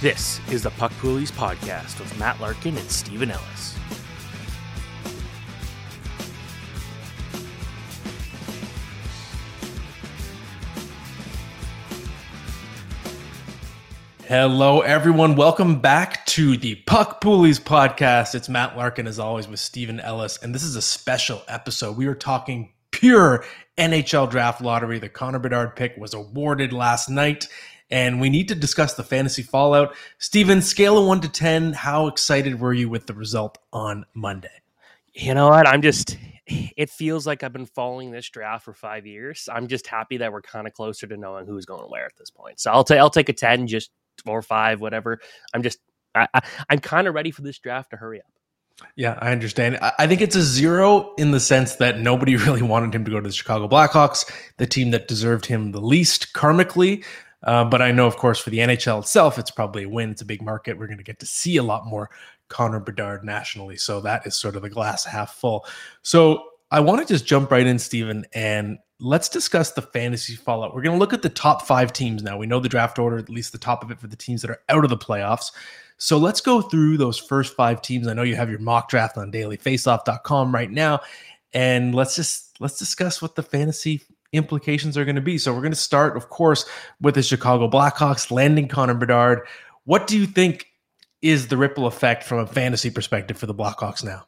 [0.00, 3.76] This is the Puck Poolies podcast with Matt Larkin and Steven Ellis.
[14.28, 15.34] Hello, everyone.
[15.34, 18.36] Welcome back to the Puck Poolies podcast.
[18.36, 21.96] It's Matt Larkin, as always, with Steven Ellis, and this is a special episode.
[21.96, 23.44] We are talking pure
[23.76, 25.00] NHL draft lottery.
[25.00, 27.48] The Connor Bedard pick was awarded last night,
[27.90, 29.94] and we need to discuss the fantasy fallout.
[30.18, 34.48] Steven, scale of one to 10, how excited were you with the result on Monday?
[35.14, 35.66] You know what?
[35.66, 36.16] I'm just,
[36.46, 39.48] it feels like I've been following this draft for five years.
[39.52, 42.30] I'm just happy that we're kind of closer to knowing who's going where at this
[42.30, 42.60] point.
[42.60, 43.90] So I'll take, I'll take a 10 just
[44.26, 45.20] or five, whatever.
[45.54, 45.78] I'm just,
[46.14, 48.26] I, I, I'm kind of ready for this draft to hurry up.
[48.94, 49.78] Yeah, I understand.
[49.80, 53.20] I think it's a zero in the sense that nobody really wanted him to go
[53.20, 57.04] to the Chicago Blackhawks, the team that deserved him the least karmically.
[57.42, 60.10] Uh, but I know, of course, for the NHL itself, it's probably a win.
[60.10, 60.78] It's a big market.
[60.78, 62.10] We're going to get to see a lot more
[62.48, 63.76] Connor Bedard nationally.
[63.76, 65.64] So that is sort of the glass half full.
[66.02, 70.74] So I want to just jump right in, Steven, and let's discuss the fantasy fallout.
[70.74, 72.36] We're going to look at the top five teams now.
[72.36, 74.50] We know the draft order, at least the top of it for the teams that
[74.50, 75.52] are out of the playoffs.
[75.98, 78.06] So let's go through those first five teams.
[78.06, 81.00] I know you have your mock draft on dailyfaceoff.com right now.
[81.52, 84.02] And let's just let's discuss what the fantasy
[84.32, 85.38] implications are going to be.
[85.38, 86.64] So we're going to start, of course,
[87.00, 89.46] with the Chicago Blackhawks landing Connor Bedard.
[89.84, 90.66] What do you think
[91.22, 94.24] is the ripple effect from a fantasy perspective for the Blackhawks now?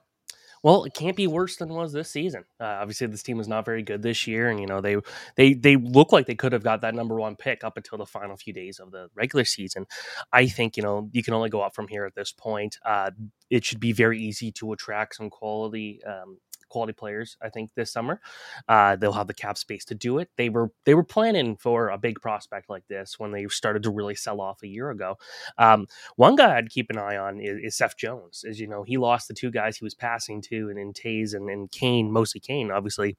[0.62, 2.44] Well, it can't be worse than was this season.
[2.60, 4.96] Uh, obviously, this team was not very good this year, and you know they
[5.36, 8.04] they they look like they could have got that number one pick up until the
[8.04, 9.86] final few days of the regular season.
[10.32, 12.76] I think you know you can only go up from here at this point.
[12.84, 13.10] Uh,
[13.48, 16.38] it should be very easy to attract some quality um,
[16.70, 17.36] quality players.
[17.42, 18.20] I think this summer
[18.68, 20.30] uh, they'll have the cap space to do it.
[20.36, 23.90] They were they were planning for a big prospect like this when they started to
[23.90, 25.16] really sell off a year ago.
[25.58, 25.86] Um,
[26.16, 28.44] one guy I'd keep an eye on is, is, Seth Jones.
[28.48, 31.34] As you know, he lost the two guys he was passing to, and in Toews
[31.34, 33.16] and, and Kane, mostly Kane, obviously.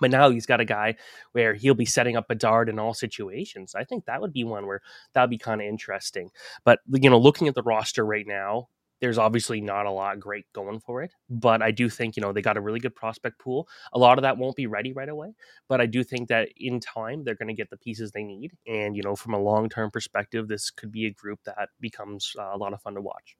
[0.00, 0.96] But now he's got a guy
[1.32, 3.74] where he'll be setting up Bedard in all situations.
[3.74, 4.82] I think that would be one where
[5.14, 6.30] that would be kind of interesting.
[6.64, 8.68] But you know, looking at the roster right now,
[9.00, 12.32] there's obviously not a lot great going for it, but I do think, you know,
[12.32, 13.68] they got a really good prospect pool.
[13.92, 15.34] A lot of that won't be ready right away,
[15.68, 18.52] but I do think that in time they're going to get the pieces they need.
[18.66, 22.32] And, you know, from a long term perspective, this could be a group that becomes
[22.38, 23.36] uh, a lot of fun to watch.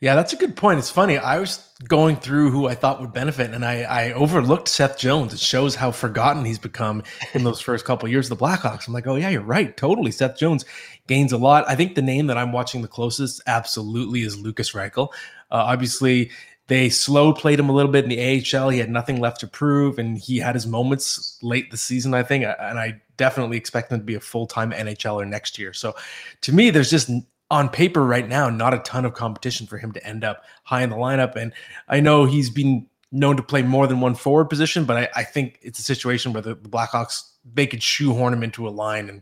[0.00, 0.80] Yeah, that's a good point.
[0.80, 1.16] It's funny.
[1.16, 5.32] I was going through who I thought would benefit, and I, I overlooked Seth Jones.
[5.32, 8.88] It shows how forgotten he's become in those first couple of years of the Blackhawks.
[8.88, 9.76] I'm like, oh yeah, you're right.
[9.76, 10.10] Totally.
[10.10, 10.64] Seth Jones
[11.06, 11.64] gains a lot.
[11.68, 15.08] I think the name that I'm watching the closest absolutely is Lukas Reichel.
[15.52, 16.32] Uh, obviously,
[16.66, 18.70] they slow played him a little bit in the AHL.
[18.70, 22.24] He had nothing left to prove, and he had his moments late the season, I
[22.24, 22.44] think.
[22.44, 25.72] And I definitely expect him to be a full time NHLer next year.
[25.72, 25.94] So,
[26.40, 27.10] to me, there's just
[27.52, 30.82] on paper right now, not a ton of competition for him to end up high
[30.82, 31.36] in the lineup.
[31.36, 31.52] And
[31.86, 35.22] I know he's been known to play more than one forward position, but I, I
[35.22, 39.20] think it's a situation where the, Blackhawks they could shoehorn him into a line and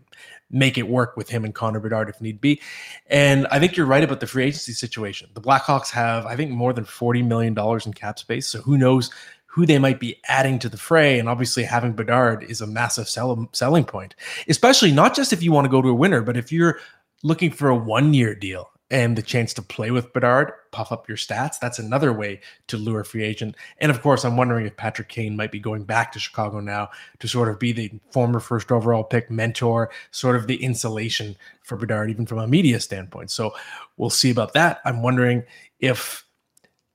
[0.49, 2.61] make it work with him and Connor Bedard if need be.
[3.09, 5.31] And I think you're right about the free agency situation.
[5.35, 8.47] The Blackhawks have, I think, more than $40 million in cap space.
[8.47, 9.11] So who knows
[9.47, 11.19] who they might be adding to the fray.
[11.19, 14.15] And obviously, having Bedard is a massive sell- selling point,
[14.47, 16.79] especially not just if you want to go to a winner, but if you're
[17.23, 21.09] looking for a one year deal and the chance to play with Bedard, puff up
[21.09, 21.61] your stats.
[21.61, 23.55] That's another way to lure free agent.
[23.79, 26.91] And of course, I'm wondering if Patrick Kane might be going back to Chicago now
[27.21, 31.77] to sort of be the former first overall pick mentor, sort of the insulation for
[31.77, 33.31] Bedard, even from a media standpoint.
[33.31, 33.55] So
[33.97, 34.81] we'll see about that.
[34.85, 35.45] I'm wondering
[35.79, 36.25] if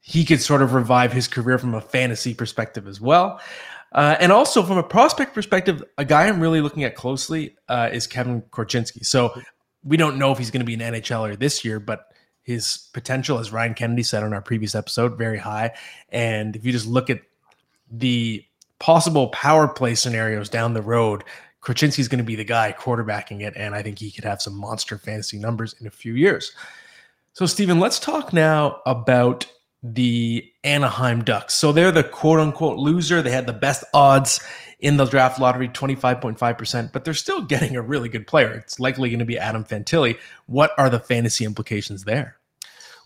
[0.02, 3.40] he could sort of revive his career from a fantasy perspective as well.
[3.94, 7.90] Uh, and also from a prospect perspective, a guy I'm really looking at closely uh,
[7.94, 9.06] is Kevin Korchinski.
[9.06, 9.42] So
[9.86, 12.12] we don't know if he's going to be an NHLer this year, but
[12.42, 15.74] his potential, as Ryan Kennedy said on our previous episode, very high.
[16.10, 17.22] And if you just look at
[17.90, 18.44] the
[18.80, 21.24] possible power play scenarios down the road,
[21.62, 24.56] Korchinski's going to be the guy quarterbacking it, and I think he could have some
[24.56, 26.52] monster fantasy numbers in a few years.
[27.34, 29.48] So, Steven, let's talk now about
[29.94, 31.54] the Anaheim Ducks.
[31.54, 33.22] So they're the quote unquote loser.
[33.22, 34.40] They had the best odds
[34.80, 38.52] in the draft lottery, 25.5%, but they're still getting a really good player.
[38.54, 40.18] It's likely going to be Adam Fantilli.
[40.48, 42.38] What are the fantasy implications there?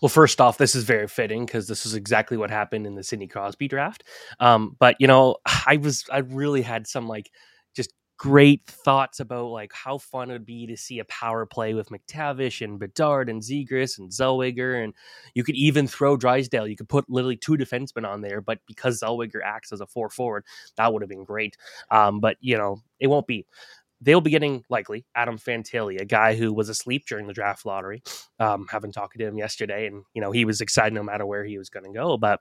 [0.00, 3.02] Well, first off, this is very fitting because this is exactly what happened in the
[3.02, 4.04] Sidney Crosby draft.
[4.40, 5.36] Um, but you know,
[5.66, 7.30] I was I really had some like
[7.74, 11.72] just great thoughts about like how fun it would be to see a power play
[11.72, 14.84] with McTavish and Bedard and Zegras and Zellweger.
[14.84, 14.92] And
[15.32, 16.68] you could even throw Drysdale.
[16.68, 20.10] You could put literally two defensemen on there, but because Zellweger acts as a four
[20.10, 20.44] forward,
[20.76, 21.56] that would have been great.
[21.90, 23.46] Um, but, you know, it won't be.
[24.02, 28.02] They'll be getting likely Adam Fantilli, a guy who was asleep during the draft lottery.
[28.38, 31.44] Um, having talked to him yesterday, and you know he was excited no matter where
[31.44, 32.16] he was going to go.
[32.16, 32.40] But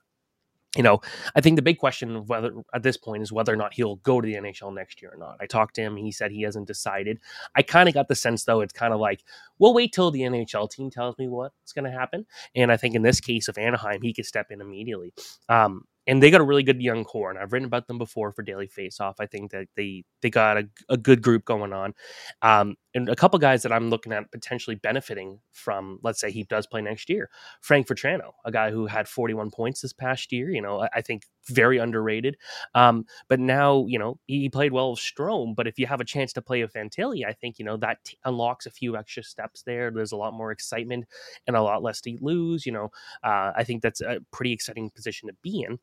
[0.77, 1.01] you know,
[1.35, 3.95] I think the big question of whether at this point is whether or not he'll
[3.97, 5.37] go to the NHL next year or not.
[5.39, 7.19] I talked to him; he said he hasn't decided.
[7.55, 9.23] I kind of got the sense though it's kind of like
[9.57, 12.25] we'll wait till the NHL team tells me what's going to happen.
[12.55, 15.13] And I think in this case of Anaheim, he could step in immediately.
[15.49, 17.29] Um, and they got a really good young core.
[17.29, 19.15] And I've written about them before for Daily Faceoff.
[19.19, 21.93] I think that they they got a, a good group going on,
[22.41, 25.99] um, and a couple guys that I'm looking at potentially benefiting from.
[26.01, 27.29] Let's say he does play next year.
[27.61, 30.49] Frank Vatrano, a guy who had 41 points this past year.
[30.49, 32.37] You know, I, think very underrated.
[32.73, 35.55] Um, but now you know he played well with Strome.
[35.55, 38.03] But if you have a chance to play with Fantilli, I think you know that
[38.05, 39.91] t- unlocks a few extra steps there.
[39.91, 41.05] There's a lot more excitement
[41.45, 42.65] and a lot less to lose.
[42.65, 42.91] You know,
[43.23, 45.79] uh, I think that's a pretty exciting position to be in.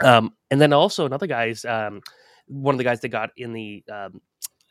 [0.00, 2.02] Um, and then also another guy's um,
[2.46, 4.20] one of the guys that got in the um,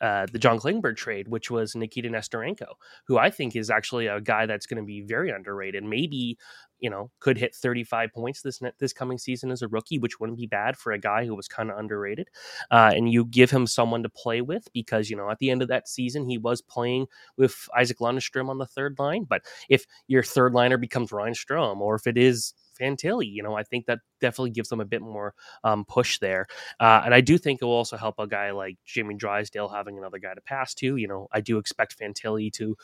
[0.02, 2.74] uh, the John Klingberg trade, which was Nikita Nesterenko,
[3.08, 5.84] who I think is actually a guy that's going to be very underrated.
[5.84, 6.38] Maybe
[6.80, 10.38] you know could hit 35 points this this coming season as a rookie, which wouldn't
[10.38, 12.30] be bad for a guy who was kind of underrated.
[12.70, 15.62] Uh, and you give him someone to play with because you know at the end
[15.62, 17.08] of that season he was playing
[17.38, 19.26] with Isac Lundestrom on the third line.
[19.28, 23.32] But if your third liner becomes Ryan Strome, or if it is Fantilli.
[23.32, 25.34] You know, I think that definitely gives them a bit more
[25.64, 26.46] um, push there.
[26.80, 29.98] Uh, and I do think it will also help a guy like Jamie Drysdale having
[29.98, 30.96] another guy to pass to.
[30.96, 32.76] You know, I do expect Fantilli to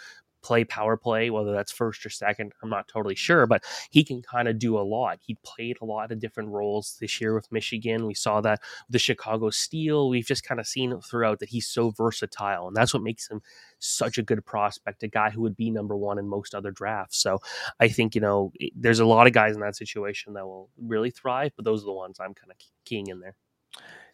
[0.43, 4.21] play power play, whether that's first or second, I'm not totally sure, but he can
[4.21, 5.19] kind of do a lot.
[5.21, 8.05] He played a lot of different roles this year with Michigan.
[8.05, 10.09] We saw that with the Chicago Steel.
[10.09, 13.41] We've just kind of seen throughout that he's so versatile, and that's what makes him
[13.79, 17.17] such a good prospect, a guy who would be number one in most other drafts.
[17.17, 17.39] So
[17.79, 21.11] I think, you know, there's a lot of guys in that situation that will really
[21.11, 23.35] thrive, but those are the ones I'm kind of keying in there.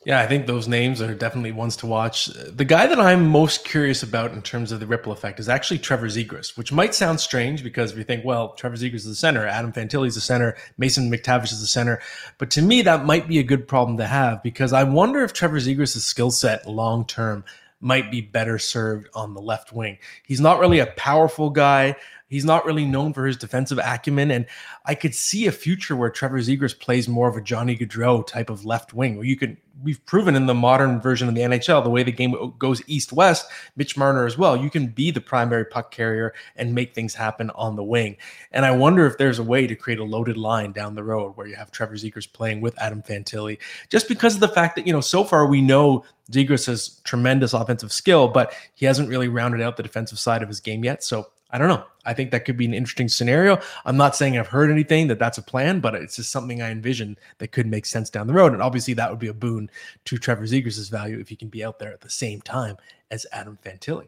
[0.05, 2.27] Yeah, I think those names are definitely ones to watch.
[2.27, 5.79] The guy that I'm most curious about in terms of the ripple effect is actually
[5.79, 9.45] Trevor Zegras, which might sound strange because we think, well, Trevor Zegras is the center,
[9.45, 12.01] Adam Fantilli is the center, Mason McTavish is the center.
[12.37, 15.33] But to me, that might be a good problem to have because I wonder if
[15.33, 17.43] Trevor Zegras' skill set long term
[17.81, 19.97] might be better served on the left wing.
[20.23, 21.95] He's not really a powerful guy.
[22.27, 24.31] He's not really known for his defensive acumen.
[24.31, 24.45] And
[24.85, 28.49] I could see a future where Trevor Zegras plays more of a Johnny Gaudreau type
[28.49, 31.83] of left wing, where you can, we've proven in the modern version of the NHL,
[31.83, 35.21] the way the game goes east west, Mitch Marner as well, you can be the
[35.21, 38.17] primary puck carrier and make things happen on the wing.
[38.51, 41.35] And I wonder if there's a way to create a loaded line down the road
[41.35, 43.57] where you have Trevor Zegras playing with Adam Fantilli,
[43.89, 47.53] just because of the fact that, you know, so far we know Zegras has tremendous
[47.53, 51.03] offensive skill, but he hasn't really rounded out the defensive side of his game yet.
[51.03, 51.83] So I don't know.
[52.05, 53.59] I think that could be an interesting scenario.
[53.85, 56.69] I'm not saying I've heard anything that that's a plan, but it's just something I
[56.69, 58.53] envision that could make sense down the road.
[58.53, 59.69] And obviously, that would be a boon
[60.05, 62.77] to Trevor Zegras' value if he can be out there at the same time
[63.11, 64.07] as Adam Fantilli.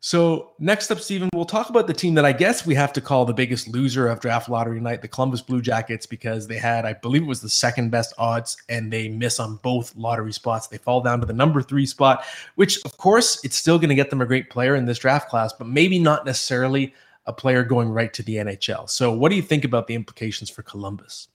[0.00, 3.00] So next up, Steven, we'll talk about the team that I guess we have to
[3.00, 6.84] call the biggest loser of draft lottery night, the Columbus Blue Jackets, because they had,
[6.84, 10.68] I believe it was the second best odds, and they miss on both lottery spots.
[10.68, 12.24] They fall down to the number three spot,
[12.54, 15.28] which of course it's still going to get them a great player in this draft
[15.28, 16.94] class, but maybe not necessarily
[17.26, 18.88] a player going right to the NHL.
[18.88, 21.28] So what do you think about the implications for Columbus?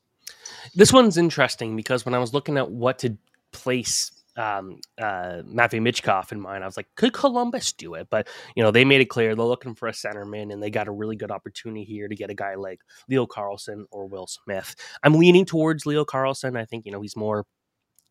[0.74, 3.18] This one's interesting because when I was looking at what to
[3.52, 6.64] place um, uh, Matvey Michkov in mind.
[6.64, 8.08] I was like, could Columbus do it?
[8.10, 10.88] But you know, they made it clear they're looking for a centerman, and they got
[10.88, 14.76] a really good opportunity here to get a guy like Leo Carlsson or Will Smith.
[15.04, 16.58] I'm leaning towards Leo Carlsson.
[16.58, 17.46] I think you know he's more.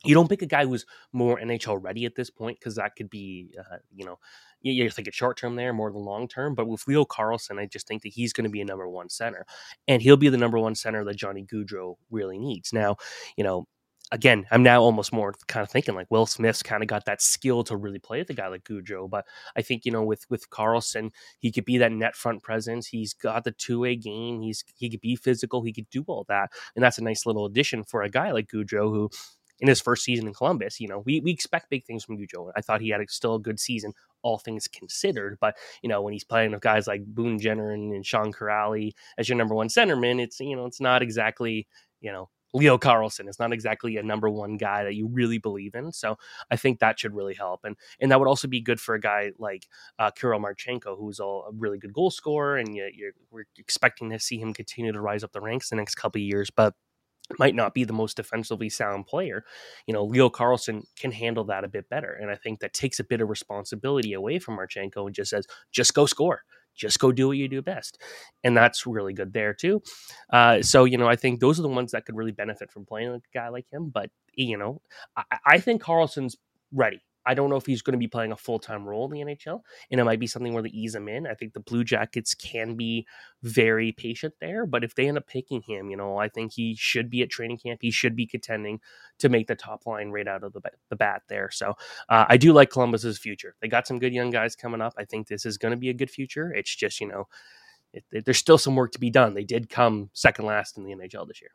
[0.04, 3.08] You don't pick a guy who's more NHL ready at this point because that could
[3.08, 4.18] be, uh, you know,
[4.60, 6.56] you're thinking short term there more than long term.
[6.56, 9.08] But with Leo Carlsson, I just think that he's going to be a number one
[9.08, 9.46] center,
[9.86, 12.72] and he'll be the number one center that Johnny Gaudreau really needs.
[12.72, 12.96] Now,
[13.36, 13.66] you know,
[14.12, 17.22] again, I'm now almost more kind of thinking like Will Smith's kind of got that
[17.22, 19.08] skill to really play with a guy like Gaudreau.
[19.10, 19.24] But
[19.56, 22.86] I think, you know, with with Carlsson, he could be that net front presence.
[22.86, 24.42] He's got the two way game.
[24.42, 25.62] He's he could be physical.
[25.62, 26.50] He could do all that.
[26.76, 29.10] And that's a nice little addition for a guy like Gaudreau who
[29.60, 32.50] in his first season in Columbus, you know, we, we expect big things from Gaudreau.
[32.56, 33.92] I thought he had a, still a good season,
[34.22, 35.38] all things considered.
[35.40, 38.92] But, you know, when he's playing with guys like Boone Jenner and, and Sean Kuraly
[39.18, 41.68] as your number one centerman, it's, you know, it's not exactly,
[42.00, 45.74] you know, Leo Carlsson is not exactly a number one guy that you really believe
[45.74, 45.92] in.
[45.92, 46.16] So
[46.50, 47.60] I think that should really help.
[47.64, 49.66] And and that would also be good for a guy like
[49.98, 52.56] uh, Kirill Marchenko, who's a really good goal scorer.
[52.56, 55.76] And you, you're, we're expecting to see him continue to rise up the ranks the
[55.76, 56.50] next couple of years.
[56.50, 56.74] But
[57.38, 59.44] might not be the most defensively sound player.
[59.86, 62.12] You know, Leo Carlsson can handle that a bit better.
[62.12, 65.46] And I think that takes a bit of responsibility away from Marchenko and just says,
[65.70, 66.42] just go score
[66.74, 68.00] just go do what you do best.
[68.44, 69.82] And that's really good there too.
[70.32, 72.84] Uh, so, you know, I think those are the ones that could really benefit from
[72.84, 73.90] playing a guy like him.
[73.90, 74.80] But, you know,
[75.16, 76.36] I, I think carlsson's
[76.72, 77.02] ready.
[77.24, 79.34] I don't know if he's going to be playing a full time role in the
[79.34, 79.60] NHL,
[79.90, 81.26] and it might be something where they ease him in.
[81.26, 83.06] I think the Blue Jackets can be
[83.42, 86.74] very patient there, but if they end up picking him, you know, I think he
[86.74, 87.80] should be at training camp.
[87.82, 88.80] He should be contending
[89.18, 90.60] to make the top line right out of the,
[90.90, 91.50] the bat there.
[91.50, 91.74] So
[92.08, 93.54] uh, I do like Columbus's future.
[93.60, 94.94] They got some good young guys coming up.
[94.96, 96.52] I think this is going to be a good future.
[96.52, 97.28] It's just, you know,
[97.92, 99.34] it, it, there's still some work to be done.
[99.34, 101.50] They did come second last in the NHL this year.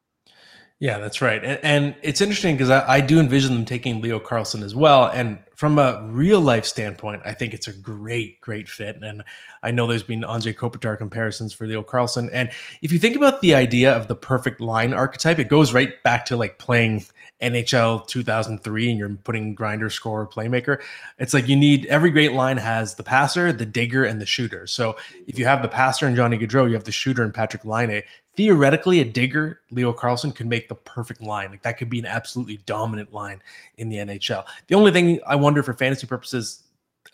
[0.79, 1.43] Yeah, that's right.
[1.43, 5.05] And, and it's interesting because I, I, do envision them taking Leo Carlsson as well.
[5.05, 9.01] And from a real life standpoint, I think it's a great, great fit.
[9.01, 9.23] And
[9.63, 12.29] I know there's been Anze Kopitar comparisons for Leo Carlsson.
[12.31, 12.51] And
[12.83, 16.27] if you think about the idea of the perfect line archetype, it goes right back
[16.27, 17.05] to like playing
[17.41, 20.79] NHL 2003 and you're putting grinder, scorer, playmaker.
[21.17, 24.67] It's like you need every great line has the passer, the digger, and the shooter.
[24.67, 24.95] So
[25.25, 28.03] if you have the passer and Johnny Gaudreau, you have the shooter and Patrik Laine
[28.37, 32.05] theoretically a digger leo Carlsson, could make the perfect line like that could be an
[32.05, 33.41] absolutely dominant line
[33.77, 36.63] in the nhl the only thing i wonder for fantasy purposes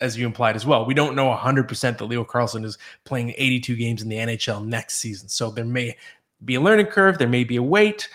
[0.00, 3.76] as you implied as well we don't know 100% that leo Carlsson is playing 82
[3.76, 5.96] games in the nhl next season so there may
[6.44, 8.08] be a learning curve there may be a wait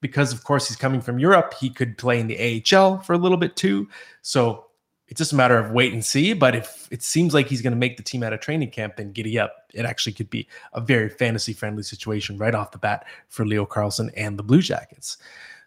[0.00, 2.38] because of course he's coming from europe he could play in the
[2.72, 3.88] ahl for a little bit too
[4.22, 4.66] so
[5.08, 6.32] it's just a matter of wait and see.
[6.32, 8.96] But if it seems like he's going to make the team out of training camp,
[8.96, 9.70] then giddy up.
[9.74, 13.66] It actually could be a very fantasy friendly situation right off the bat for Leo
[13.66, 15.18] Carlsson and the Blue Jackets.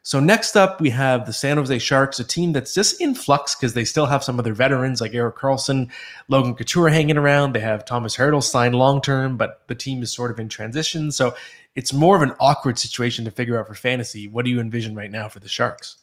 [0.03, 3.55] So next up, we have the San Jose Sharks, a team that's just in flux
[3.55, 5.89] because they still have some of their veterans like Erik Karlsson,
[6.29, 7.53] Logan Couture hanging around.
[7.53, 11.11] They have Tomas Hertl signed long term, but the team is sort of in transition.
[11.11, 11.35] So
[11.75, 14.27] it's more of an awkward situation to figure out for fantasy.
[14.27, 15.97] What do you envision right now for the Sharks?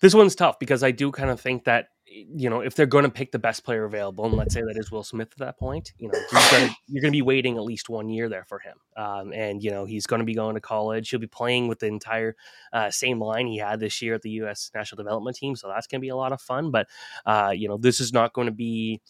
[0.00, 1.88] This one's tough because I do kind of think that
[2.34, 4.76] you know, if they're going to pick the best player available, and let's say that
[4.76, 6.18] is Will Smith at that point, you know,
[6.88, 8.76] you're going to be waiting at least one year there for him.
[8.96, 11.10] Um, and, you know, he's going to be going to college.
[11.10, 12.36] He'll be playing with the entire
[12.72, 14.70] uh, same line he had this year at the U.S.
[14.74, 15.56] National Development Team.
[15.56, 16.70] So that's going to be a lot of fun.
[16.70, 16.88] But,
[17.26, 19.00] uh, you know, this is not going to be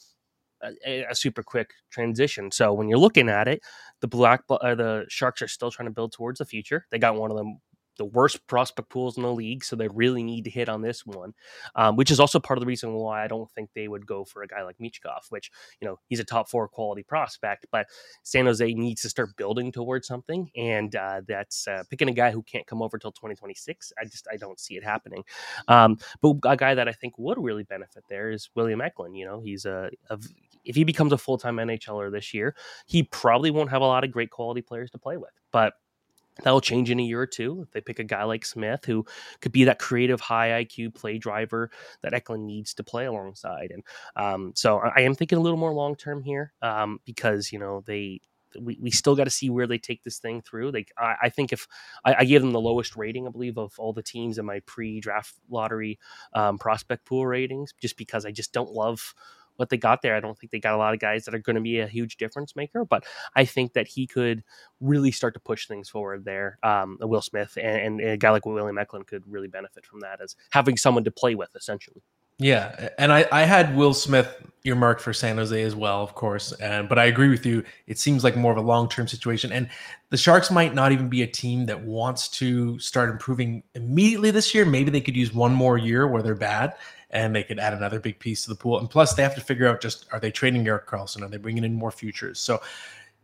[0.62, 2.50] a, a, super quick transition.
[2.50, 3.62] So when you're looking at it,
[4.00, 6.86] the black uh, the Sharks are still trying to build towards the future.
[6.90, 7.60] They got one of them
[7.98, 11.04] the worst prospect pools in the league, so they really need to hit on this
[11.04, 11.34] one,
[11.74, 14.24] um, which is also part of the reason why I don't think they would go
[14.24, 15.50] for a guy like Michkov, which
[15.80, 17.86] you know he's a top four quality prospect, but
[18.22, 22.30] San Jose needs to start building towards something, and uh, that's uh, picking a guy
[22.30, 23.92] who can't come over till 2026.
[24.00, 25.24] I just I don't see it happening.
[25.66, 29.16] Um, but a guy that I think would really benefit there is William Eklund.
[29.16, 30.18] You know, he's a, a
[30.64, 32.54] if he becomes a full time NHLer this year,
[32.86, 35.74] he probably won't have a lot of great quality players to play with, but
[36.42, 39.04] That'll change in a year or two if they pick a guy like Smith who
[39.40, 41.70] could be that creative, high IQ play driver
[42.02, 43.72] that Eklund needs to play alongside.
[43.72, 43.82] And
[44.16, 47.82] um, so I am thinking a little more long term here um, because you know
[47.86, 48.20] they
[48.60, 50.70] we, we still got to see where they take this thing through.
[50.70, 51.66] Like I, I think if
[52.04, 54.60] I, I, gave them the lowest rating, I believe, of all the teams in my
[54.60, 55.98] pre-draft lottery
[56.32, 59.14] um, prospect pool ratings, just because I just don't love
[59.58, 60.16] what they got there.
[60.16, 61.86] I don't think they got a lot of guys that are going to be a
[61.86, 64.44] huge difference maker, but I think that he could
[64.80, 66.58] really start to push things forward there.
[66.62, 70.20] Um, Will Smith and, and, a guy like William Eklund could really benefit from that
[70.20, 72.02] as having someone to play with, essentially.
[72.40, 76.52] Yeah, and I, I had Will Smith earmarked for San Jose as well, of course.
[76.52, 77.64] And but I agree with you.
[77.88, 79.68] It seems like more of a long term situation, and
[80.10, 84.54] the Sharks might not even be a team that wants to start improving immediately this
[84.54, 84.64] year.
[84.64, 86.76] Maybe they could use one more year where they're bad,
[87.10, 88.78] and they could add another big piece to the pool.
[88.78, 91.22] And plus, they have to figure out just are they trading Erik Karlsson?
[91.22, 92.38] Are they bringing in more futures?
[92.38, 92.60] So.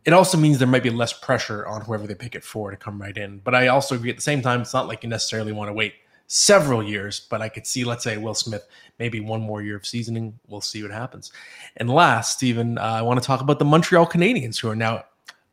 [0.07, 2.77] It also means there might be less pressure on whoever they pick it for to
[2.77, 3.39] come right in.
[3.39, 5.73] But I also agree at the same time, it's not like you necessarily want to
[5.73, 5.95] wait
[6.27, 8.67] several years, but I could see, let's say, Will Smith,
[8.99, 10.37] maybe one more year of seasoning.
[10.47, 11.31] We'll see what happens.
[11.77, 15.05] And last, Steven, uh, I want to talk about the Montreal Canadiens, who are now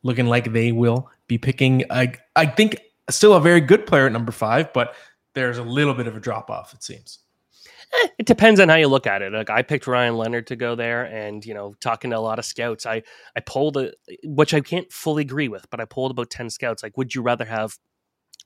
[0.03, 4.11] looking like they will be picking, I, I think, still a very good player at
[4.11, 4.95] number five, but
[5.33, 7.19] there's a little bit of a drop off, it seems.
[7.93, 9.33] Eh, it depends on how you look at it.
[9.33, 12.39] Like I picked Ryan Leonard to go there, and you know, talking to a lot
[12.39, 13.03] of scouts, I
[13.35, 13.91] I pulled a,
[14.23, 16.83] which I can't fully agree with, but I pulled about ten scouts.
[16.83, 17.77] Like, would you rather have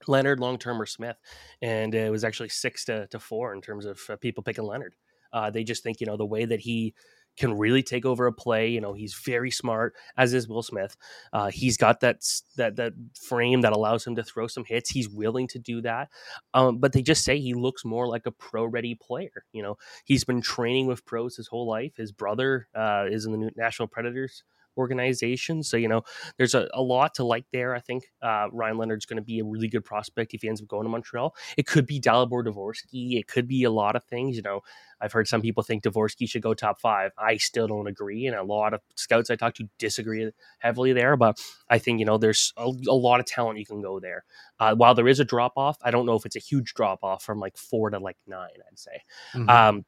[0.08, 1.18] Leonard long term or Smith,
[1.62, 4.96] and it was actually six to, to four in terms of uh, people picking Leonard.
[5.34, 6.94] Uh, they just think you know the way that he
[7.38, 8.70] can really take over a play.
[8.70, 10.98] You know, he's very smart, as is Will Smith.
[11.32, 12.22] Uh, he's got that
[12.56, 14.90] that that frame that allows him to throw some hits.
[14.90, 16.10] He's willing to do that.
[16.54, 19.46] Um, but they just say he looks more like a pro ready player.
[19.54, 21.94] You know, he's been training with pros his whole life.
[21.98, 24.44] His brother uh, is in the Nashville Predators
[24.78, 25.64] organization.
[25.64, 26.04] So, you know,
[26.38, 27.76] there's a, a lot to like there.
[27.76, 30.62] I think uh, Ryan Leonard's going to be a really good prospect if he ends
[30.62, 31.36] up going to Montreal.
[31.58, 33.20] It could be Dalibor Dvorsky.
[33.20, 34.36] It could be a lot of things.
[34.36, 34.62] You know,
[35.00, 37.12] I've heard some people think Dvorsky should go top five.
[37.18, 38.28] I still don't agree.
[38.28, 41.16] And a lot of scouts I talk to disagree heavily there.
[41.16, 44.24] But I think, you know, there's a, a lot of talent you can go there.
[44.60, 47.04] Uh, while there is a drop off, I don't know if it's a huge drop
[47.04, 49.04] off from like four to like nine, I'd say.
[49.34, 49.50] Mm-hmm.
[49.50, 49.86] Um,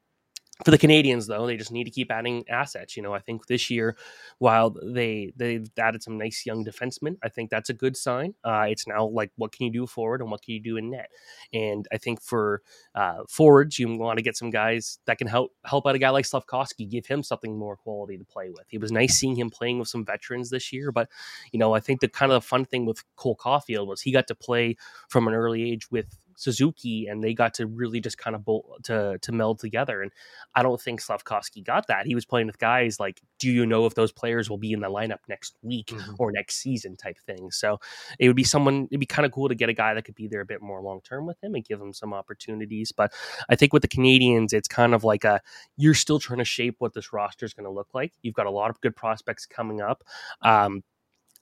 [0.65, 2.97] for the Canadiens, though, they just need to keep adding assets.
[2.97, 3.95] You know, I think this year,
[4.39, 8.33] while they they've added some nice young defensemen, I think that's a good sign.
[8.43, 10.89] Uh, it's now like, what can you do forward and what can you do in
[10.89, 11.09] net?
[11.53, 12.61] And I think for
[12.93, 16.09] uh, forwards, you want to get some guys that can help help out a guy
[16.09, 18.65] like Slafkovsky, give him something more quality to play with.
[18.71, 21.09] It was nice seeing him playing with some veterans this year, but
[21.53, 24.11] you know, I think the kind of the fun thing with Cole Caufield was he
[24.11, 24.75] got to play
[25.07, 28.83] from an early age with Suzuki, and they got to really just kind of bolt
[28.83, 30.01] to to meld together.
[30.01, 30.11] And
[30.55, 32.05] I don't think Slafkovsky got that.
[32.05, 34.79] He was playing with guys like, do you know if those players will be in
[34.79, 36.15] the lineup next week mm-hmm.
[36.17, 37.51] or next season type thing.
[37.51, 37.79] So
[38.17, 38.87] it would be someone.
[38.89, 40.61] It'd be kind of cool to get a guy that could be there a bit
[40.61, 42.91] more long term with him and give him some opportunities.
[42.91, 43.13] But
[43.49, 45.41] I think with the Canadiens, it's kind of like a
[45.75, 48.13] you're still trying to shape what this roster is going to look like.
[48.21, 50.03] You've got a lot of good prospects coming up.
[50.41, 50.83] Um,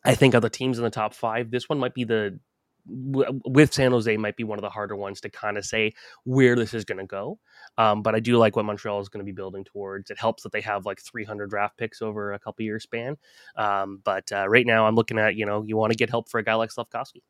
[0.04, 2.40] I think of the teams in the top five, this one might be the
[2.90, 6.56] with San Jose might be one of the harder ones to kind of say where
[6.56, 7.40] this is going to go.
[7.78, 10.10] Um, but I do like what Montreal is going to be building towards.
[10.10, 13.18] It helps that they have like 300 draft picks over a couple year span.
[13.56, 16.30] Um, but uh, right now, I'm looking at you know you want to get help
[16.30, 17.22] for a guy like Slafkovsky.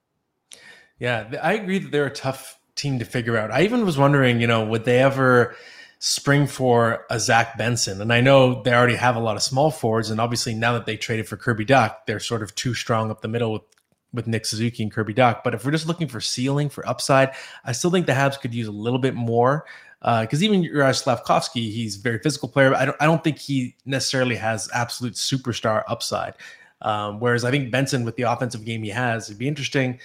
[0.99, 3.51] Yeah, I agree that they're a tough team to figure out.
[3.51, 5.55] I even was wondering, you know, would they ever
[5.99, 8.01] spring for a Zach Benson?
[8.01, 10.85] And I know they already have a lot of small forwards, and obviously now that
[10.85, 13.63] they traded for Kirby Dach, they're sort of too strong up the middle with
[14.17, 15.41] with Nick Suzuki and Kirby Dach.
[15.43, 17.31] But if we're just looking for ceiling for upside,
[17.63, 19.65] I still think the Habs could use a little bit more.
[20.01, 22.75] Because uh, even Juraj Slafkovsky, he's a very physical player.
[22.75, 26.35] I don't, I don't think he necessarily has absolute superstar upside.
[26.81, 29.99] Um, whereas I think Benson, with the offensive game he has, it'd be interesting.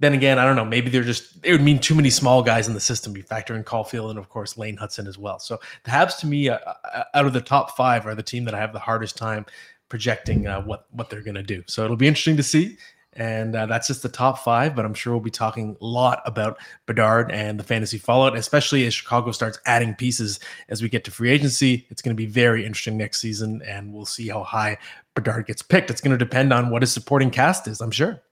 [0.00, 0.64] Then again, I don't know.
[0.64, 3.16] Maybe they're just it would mean too many small guys in the system.
[3.16, 5.38] You factor in Caufield and of course Lane Hutson as well.
[5.38, 8.44] So the Habs, to me, uh, uh out of the top five, are the team
[8.44, 9.44] that I have the hardest time
[9.88, 11.62] projecting uh, what what they're going to do.
[11.66, 12.76] So it'll be interesting to see.
[13.18, 16.22] And uh, that's just the top five, but I'm sure we'll be talking a lot
[16.24, 21.02] about Bedard and the fantasy fallout, especially as Chicago starts adding pieces as we get
[21.04, 21.84] to free agency.
[21.90, 24.78] It's going to be very interesting next season, and we'll see how high
[25.16, 25.90] Bedard gets picked.
[25.90, 28.22] It's going to depend on what his supporting cast is, I'm sure.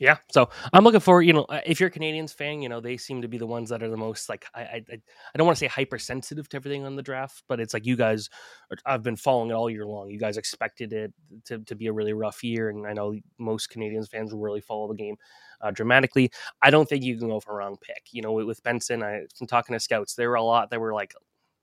[0.00, 2.80] Yeah, so I'm looking for you know uh, if you're a Canadiens fan, you know
[2.80, 5.46] they seem to be the ones that are the most like I I, I don't
[5.46, 8.30] want to say hypersensitive to everything on the draft, but it's like you guys
[8.70, 10.08] are, I've been following it all year long.
[10.08, 11.12] You guys expected it
[11.44, 14.88] to, to be a really rough year, and I know most Canadiens fans really follow
[14.88, 15.16] the game
[15.60, 16.32] uh, dramatically.
[16.62, 18.04] I don't think you can go for a wrong pick.
[18.12, 20.94] You know, with Benson, I from talking to scouts, there were a lot that were
[20.94, 21.12] like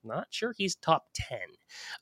[0.03, 1.39] not sure he's top 10.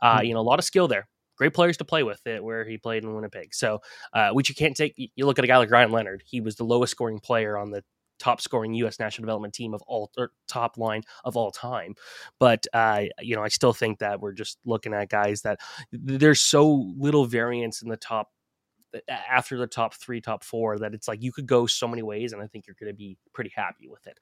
[0.01, 0.25] Uh, mm-hmm.
[0.25, 2.77] You know, a lot of skill there great players to play with it where he
[2.77, 3.53] played in Winnipeg.
[3.53, 3.81] So,
[4.13, 4.93] uh, which you can't take.
[4.97, 6.23] You look at a guy like Ryan Leonard.
[6.25, 7.83] He was the lowest scoring player on the
[8.19, 8.99] top scoring U.S.
[8.99, 11.95] national development team of all or top line of all time.
[12.39, 15.59] But uh, you know, I still think that we're just looking at guys that
[15.91, 18.29] there's so little variance in the top
[19.09, 22.33] after the top three, top four that it's like you could go so many ways,
[22.33, 24.17] and I think you're going to be pretty happy with it.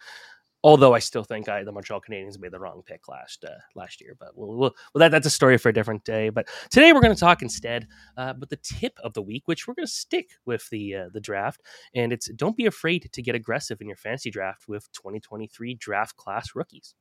[0.64, 4.00] Although I still think I, the Montreal Canadiens made the wrong pick last uh, last
[4.00, 6.30] year, but we'll, we'll, well that, that's a story for a different day.
[6.30, 9.68] But today we're going to talk instead, uh, but the tip of the week, which
[9.68, 11.62] we're going to stick with the uh, the draft,
[11.94, 16.16] and it's don't be afraid to get aggressive in your fantasy draft with 2023 draft
[16.16, 16.96] class rookies.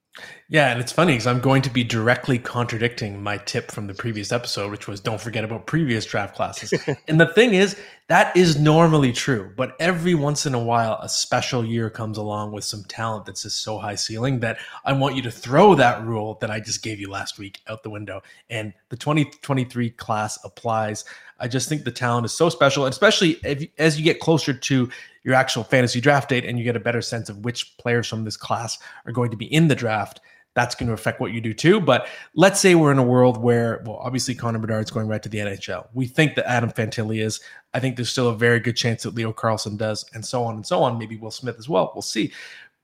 [0.48, 3.94] Yeah, and it's funny because I'm going to be directly contradicting my tip from the
[3.94, 6.75] previous episode, which was don't forget about previous draft classes.
[7.09, 11.09] and the thing is, that is normally true, but every once in a while, a
[11.09, 15.16] special year comes along with some talent that's just so high ceiling that I want
[15.16, 18.20] you to throw that rule that I just gave you last week out the window.
[18.51, 21.07] And the 2023 class applies.
[21.42, 24.88] I just think the talent is so special, especially if, as you get closer to
[25.24, 28.24] your actual fantasy draft date and you get a better sense of which players from
[28.24, 30.20] this class are going to be in the draft
[30.55, 31.81] that's going to affect what you do too.
[31.81, 35.28] But let's say we're in a world where, well, obviously Connor Bedard's going right to
[35.28, 35.88] the NHL.
[35.94, 37.40] We think that Adam Fantilli is.
[37.74, 40.57] I think there's still a very good chance that Leo Carlsson does, and so on
[40.57, 40.98] and so on.
[40.98, 41.90] Maybe Will Smith as well.
[41.94, 42.33] We'll see.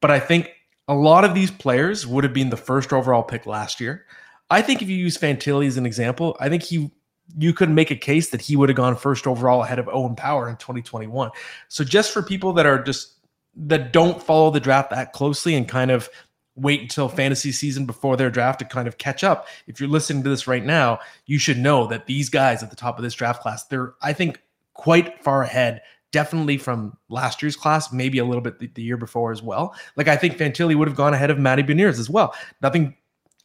[0.00, 0.50] But I think
[0.86, 4.06] a lot of these players would have been the first overall pick last year.
[4.50, 6.90] I think if you use Fantilli as an example, I think he
[7.36, 10.16] you could make a case that he would have gone first overall ahead of Owen
[10.16, 11.30] Power in 2021.
[11.68, 13.14] So just for people that are just
[13.56, 16.08] that don't follow the draft that closely and kind of
[16.54, 19.46] wait until fantasy season before their draft to kind of catch up.
[19.66, 22.76] If you're listening to this right now, you should know that these guys at the
[22.76, 24.42] top of this draft class, they're, I think,
[24.74, 25.82] quite far ahead.
[26.10, 29.74] Definitely from last year's class, maybe a little bit the, the year before as well.
[29.94, 32.34] Like I think Fantilli would have gone ahead of Matty Beniers as well.
[32.62, 32.96] Nothing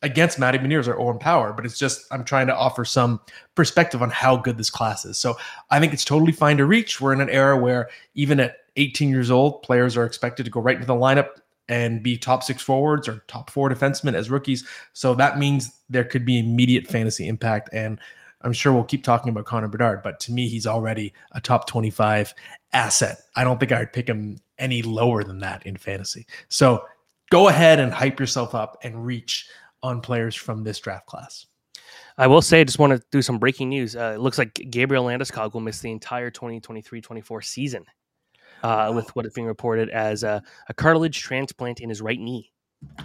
[0.04, 3.20] against Matty Beniers or Owen Power, but it's just I'm trying to offer some
[3.56, 5.18] perspective on how good this class is.
[5.18, 5.36] So
[5.72, 7.02] I think it's totally fine to reach.
[7.02, 10.60] We're in an era where even at 18 years old, players are expected to go
[10.60, 11.30] right into the lineup
[11.70, 14.68] and be top six forwards or top four defensemen as rookies.
[14.92, 17.70] So that means there could be immediate fantasy impact.
[17.72, 18.00] And
[18.42, 21.66] I'm sure we'll keep talking about Connor Bedard, but to me, he's already a top
[21.66, 22.34] 25
[22.74, 23.22] asset.
[23.38, 26.28] I don't think I'd pick him any lower than that in fantasy.
[26.50, 26.84] So
[27.30, 29.48] go ahead and hype yourself up and reach
[29.84, 31.46] on players from this draft class.
[32.17, 33.96] I will say, I just want to do some breaking news.
[33.96, 37.86] Uh, it looks like Gabriel Landeskog will miss the entire 2023-24 season
[38.63, 42.52] uh, with what is being reported as a, a, cartilage transplant in his right knee.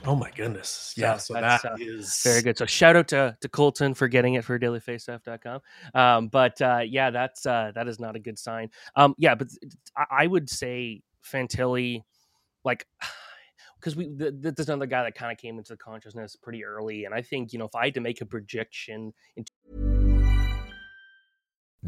[0.05, 0.93] Oh my goodness!
[0.97, 2.59] Yeah, so, so that uh, is very good.
[2.59, 5.61] So shout out to, to Colton for getting it for dailyfaceoff.com.
[5.95, 8.71] Um, but uh, yeah, that's uh, that is not a good sign.
[8.97, 9.47] Um, yeah, but
[9.97, 12.03] I, I would say Fantilli,
[12.65, 12.89] like
[13.81, 17.05] because we th- th- there's another guy that kind of came into consciousness pretty early,
[17.05, 19.53] and I think you know if I had to make a projection into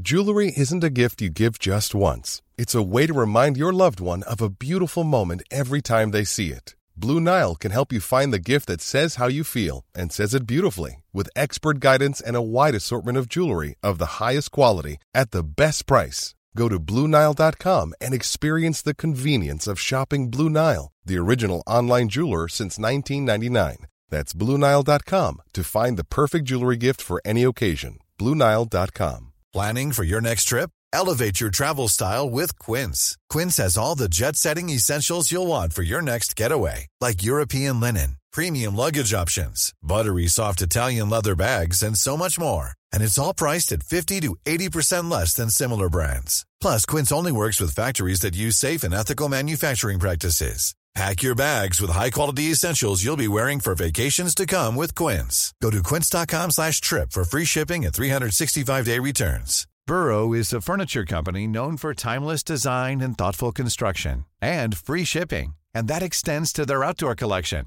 [0.00, 2.42] Jewelry isn't a gift you give just once.
[2.56, 6.22] It's a way to remind your loved one of a beautiful moment every time they
[6.22, 6.76] see it.
[6.96, 10.32] Blue Nile can help you find the gift that says how you feel and says
[10.32, 14.98] it beautifully with expert guidance and a wide assortment of jewelry of the highest quality
[15.12, 16.34] at the best price.
[16.56, 22.48] Go to BlueNile.com and experience the convenience of shopping Blue Nile, the original online jeweler
[22.48, 23.86] since 1999.
[24.08, 27.98] That's BlueNile.com to find the perfect jewelry gift for any occasion.
[28.18, 29.32] BlueNile.com.
[29.52, 30.70] Planning for your next trip?
[30.92, 33.16] Elevate your travel style with Quince.
[33.28, 37.80] Quince has all the jet setting essentials you'll want for your next getaway, like European
[37.80, 42.72] linen, premium luggage options, buttery soft Italian leather bags, and so much more.
[42.92, 46.46] And it's all priced at 50 to 80% less than similar brands.
[46.60, 50.74] Plus, Quince only works with factories that use safe and ethical manufacturing practices.
[50.94, 55.54] Pack your bags with high-quality essentials you'll be wearing for vacations to come with Quince.
[55.62, 59.68] Go to quince.com slash trip for free shipping and 365-day returns.
[59.86, 65.54] Burrow is a furniture company known for timeless design and thoughtful construction and free shipping,
[65.72, 67.66] and that extends to their outdoor collection.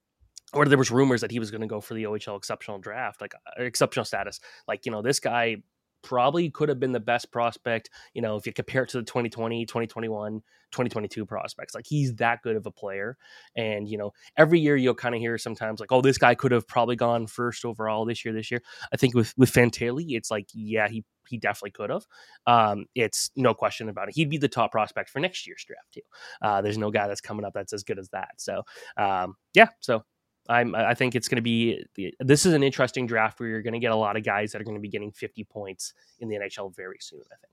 [0.53, 3.21] or there was rumors that he was going to go for the OHL exceptional draft,
[3.21, 4.39] like uh, exceptional status.
[4.67, 5.57] Like, you know, this guy
[6.03, 9.03] probably could have been the best prospect, you know, if you compare it to the
[9.03, 11.75] 2020, 2021, 2022 prospects.
[11.75, 13.17] Like he's that good of a player.
[13.55, 16.51] And, you know, every year you'll kind of hear sometimes like, oh, this guy could
[16.51, 18.61] have probably gone first overall this year, this year.
[18.91, 22.05] I think with with Fantilli, it's like, yeah, he he definitely could have.
[22.47, 24.15] Um, it's no question about it.
[24.15, 26.01] He'd be the top prospect for next year's draft too.
[26.41, 28.31] Uh, there's no guy that's coming up that's as good as that.
[28.37, 28.63] So
[28.97, 30.03] um, yeah, so
[30.49, 31.85] I'm, I think it's going to be
[32.19, 34.61] this is an interesting draft where you're going to get a lot of guys that
[34.61, 37.21] are going to be getting 50 points in the NHL very soon.
[37.31, 37.51] I think.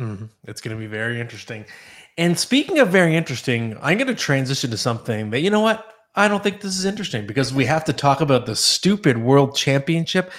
[0.00, 0.24] Mm-hmm.
[0.44, 1.64] It's going to be very interesting.
[2.18, 5.94] And speaking of very interesting, I'm going to transition to something that you know what
[6.14, 9.54] I don't think this is interesting because we have to talk about the stupid World
[9.54, 10.30] Championship,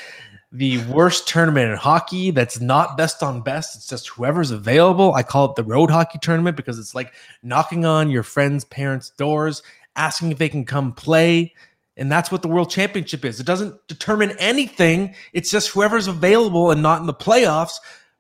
[0.52, 2.32] the worst tournament in hockey.
[2.32, 3.76] That's not best on best.
[3.76, 5.14] It's just whoever's available.
[5.14, 9.12] I call it the road hockey tournament because it's like knocking on your friends' parents'
[9.12, 9.64] doors
[9.96, 11.54] asking if they can come play.
[11.96, 13.40] And that's what the World Championship is.
[13.40, 15.14] It doesn't determine anything.
[15.32, 17.76] It's just whoever's available and not in the playoffs.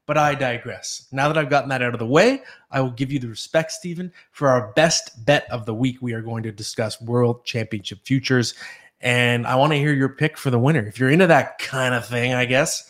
[0.05, 1.07] But I digress.
[1.13, 3.71] Now that I've gotten that out of the way, I will give you the respect,
[3.71, 6.01] Steven, for our best bet of the week.
[6.01, 8.53] We are going to discuss World Championship futures.
[8.99, 10.85] And I want to hear your pick for the winner.
[10.85, 12.87] If you're into that kind of thing, I guess,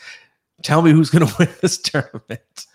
[0.63, 2.65] tell me who's going to win this tournament.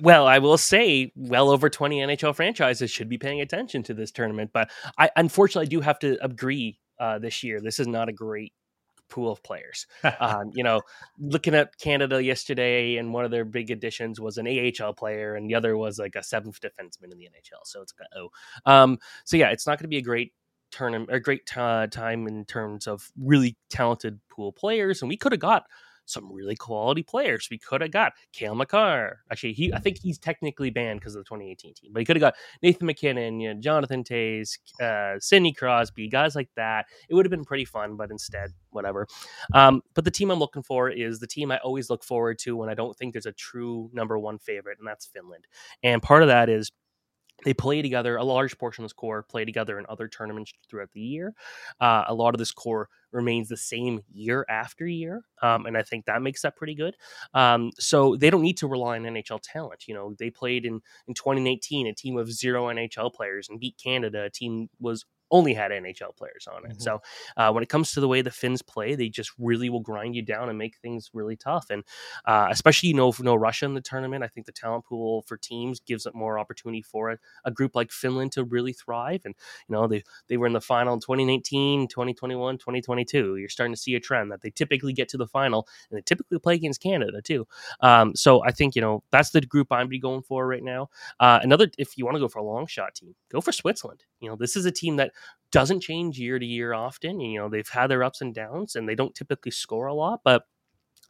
[0.00, 4.12] Well, I will say, well over 20 NHL franchises should be paying attention to this
[4.12, 4.50] tournament.
[4.52, 7.60] But I unfortunately do have to agree uh, this year.
[7.60, 8.52] This is not a great
[9.08, 9.86] pool of players.
[10.20, 10.80] um, you know,
[11.18, 15.48] looking at Canada yesterday, and one of their big additions was an AHL player, and
[15.48, 17.64] the other was like a seventh defenseman in the NHL.
[17.64, 18.30] So it's like, oh,
[18.70, 20.32] um, so yeah, it's not going to be a great
[20.70, 25.32] tournament, a great t- time in terms of really talented pool players, and we could
[25.32, 25.64] have got
[26.06, 27.48] some really quality players.
[27.50, 29.20] We could have got Cale Makar.
[29.30, 32.16] Actually, he I think he's technically banned because of the 2018 team, but he could
[32.16, 36.86] have got Nathan MacKinnon, you know, Jonathan Toews, uh, Sidney Crosby, guys like that.
[37.08, 39.06] It would have been pretty fun, but instead, whatever.
[39.52, 42.56] Um, but the team I'm looking for is the team I always look forward to
[42.56, 45.46] when I don't think there's a true number one favorite, and that's Finland.
[45.82, 46.70] And part of that is
[47.44, 48.16] they play together.
[48.16, 51.34] A large portion of this core play together in other tournaments throughout the year.
[51.80, 55.82] Uh, a lot of this core remains the same year after year, um, and I
[55.82, 56.96] think that makes that pretty good.
[57.32, 59.84] Um, so they don't need to rely on NHL talent.
[59.86, 63.76] You know, they played in in 2018 a team of zero NHL players and beat
[63.82, 64.24] Canada.
[64.24, 66.72] A team was only had NHL players on it.
[66.72, 66.80] Mm-hmm.
[66.80, 67.02] So
[67.36, 70.14] uh, when it comes to the way the Finns play, they just really will grind
[70.14, 71.66] you down and make things really tough.
[71.70, 71.82] And
[72.24, 75.36] uh, especially you know no Russia in the tournament, I think the talent pool for
[75.36, 79.22] teams gives it more opportunity for a, a, group like Finland to really thrive.
[79.24, 79.34] And
[79.68, 83.36] you know they they were in the final in 2019, 2021, 2022.
[83.36, 86.02] You're starting to see a trend that they typically get to the final and they
[86.02, 87.46] typically play against Canada too.
[87.80, 90.90] Um, so I think you know that's the group I'm be going for right now.
[91.18, 94.04] Uh, another, if you want to go for a long shot team, go for Switzerland.
[94.24, 95.12] You know this is a team that
[95.52, 97.20] doesn't change year to year often.
[97.20, 100.20] You know, they've had their ups and downs and they don't typically score a lot,
[100.24, 100.44] but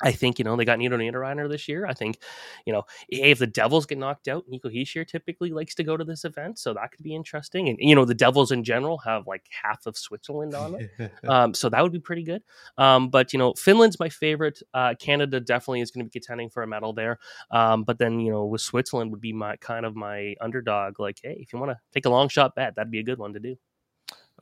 [0.02, 1.87] I think, you know, they got Nino Niederreiter this year.
[1.87, 2.18] I think,
[2.66, 6.04] you know, if the Devils get knocked out, Nico Hischier typically likes to go to
[6.04, 6.59] this event.
[6.59, 7.68] So that could be interesting.
[7.68, 11.12] And, you know, the Devils in general have like half of Switzerland on it.
[11.28, 12.42] um, so that would be pretty good.
[12.76, 14.61] Um, but, you know, Finland's my favorite.
[14.72, 17.18] Uh, Canada definitely is going to be contending for a medal there.
[17.50, 20.98] Um, but then, you know, with Switzerland would be my kind of my underdog.
[20.98, 23.18] Like, hey, if you want to take a long shot bet, that'd be a good
[23.18, 23.57] one to do.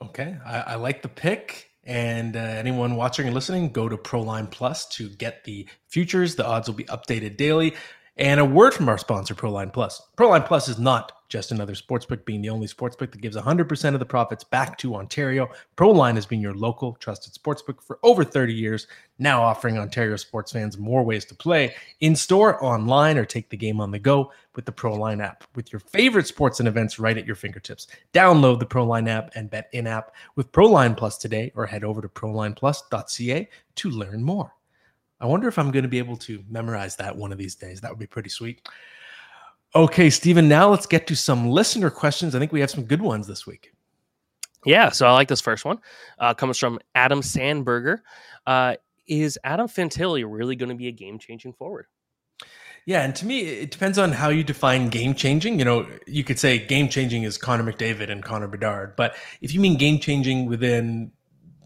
[0.01, 1.72] Okay, I, I like the pick.
[1.85, 6.37] And uh, anyone watching and listening, go to Proline Plus to get the futures.
[6.37, 7.75] The odds will be updated daily.
[8.17, 10.01] And a word from our sponsor, Proline Plus.
[10.17, 13.99] Proline Plus is not just another sportsbook, being the only sportsbook that gives 100% of
[13.99, 15.51] the profits back to Ontario.
[15.79, 18.87] Proline has been your local trusted sportsbook for over 30 years,
[19.19, 23.57] now offering Ontario sports fans more ways to play in store, online, or take the
[23.57, 25.45] game on the go with the Proline app.
[25.55, 27.87] With your favorite sports and events right at your fingertips.
[28.13, 32.03] Download the Proline app and bet in app with Proline Plus today, or head over
[32.03, 34.53] to prolineplus.ca to learn more.
[35.19, 37.81] I wonder if I'm going to be able to memorize that one of these days.
[37.81, 38.69] That would be pretty sweet.
[39.75, 42.35] Okay, Steven, now let's get to some listener questions.
[42.35, 43.73] I think we have some good ones this week.
[44.67, 45.79] Yeah, so I like this first one.
[46.19, 48.01] Uh, comes from Adam Sandberger.
[48.47, 51.87] Uh, is Adam Fantilli really going to be a game changing forward?
[52.85, 55.59] Yeah, and to me, it depends on how you define game changing.
[55.59, 59.55] You know, you could say game changing is Connor McDavid and Connor Bedard, but if
[59.55, 61.13] you mean game changing within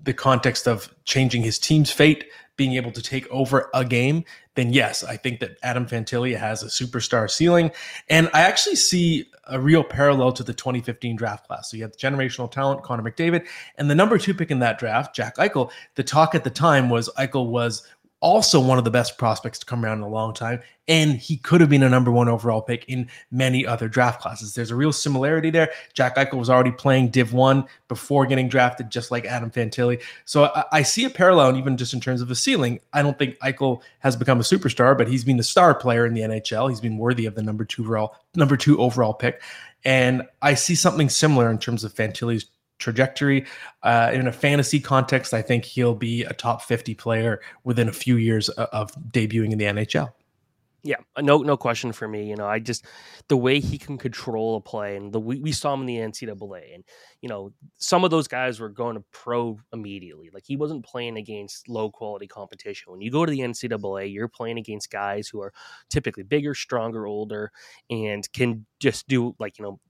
[0.03, 4.25] the context of changing his team's fate, being able to take over a game,
[4.57, 7.71] then yes, I think that Adam Fantilli has a superstar ceiling.
[8.09, 11.71] And I actually see a real parallel to the 2015 draft class.
[11.71, 14.79] So you have the generational talent, Connor McDavid, and the number two pick in that
[14.79, 15.71] draft, Jack Eichel.
[15.95, 17.87] The talk at the time was Eichel was
[18.27, 20.61] also one of the best prospects to come around in a long time.
[20.89, 24.53] And he could have been a number one overall pick in many other draft classes.
[24.53, 25.71] There's a real similarity there.
[25.95, 30.03] Jack Eichel was already playing Div 1 before getting drafted, just like Adam Fantilli.
[30.25, 32.81] So I, I see a parallel, even just in terms of a ceiling.
[32.93, 36.13] I don't think Eichel has become a superstar, but he's been the star player in
[36.13, 36.69] the NHL.
[36.69, 39.41] He's been worthy of the number two overall, number two overall pick.
[39.85, 42.47] And I see something similar in terms of Fantilli's
[42.79, 43.47] trajectory.
[43.83, 47.93] Uh, in a fantasy context, I think he'll be a top 50 player within a
[47.93, 50.13] few years of, debuting in the NHL.
[50.87, 52.29] Yeah, uh, no, no question for me.
[52.29, 52.87] You know, I just
[53.27, 55.97] the way he can control a play, and the we, we saw him in the
[55.97, 56.85] NCAA, and
[57.21, 60.31] you know, some of those guys were going to pro immediately.
[60.33, 62.93] Like he wasn't playing against low quality competition.
[62.93, 65.53] When you go to the NCAA, you're playing against guys who are
[65.91, 67.51] typically bigger, stronger, older,
[67.91, 69.81] and can just do like you know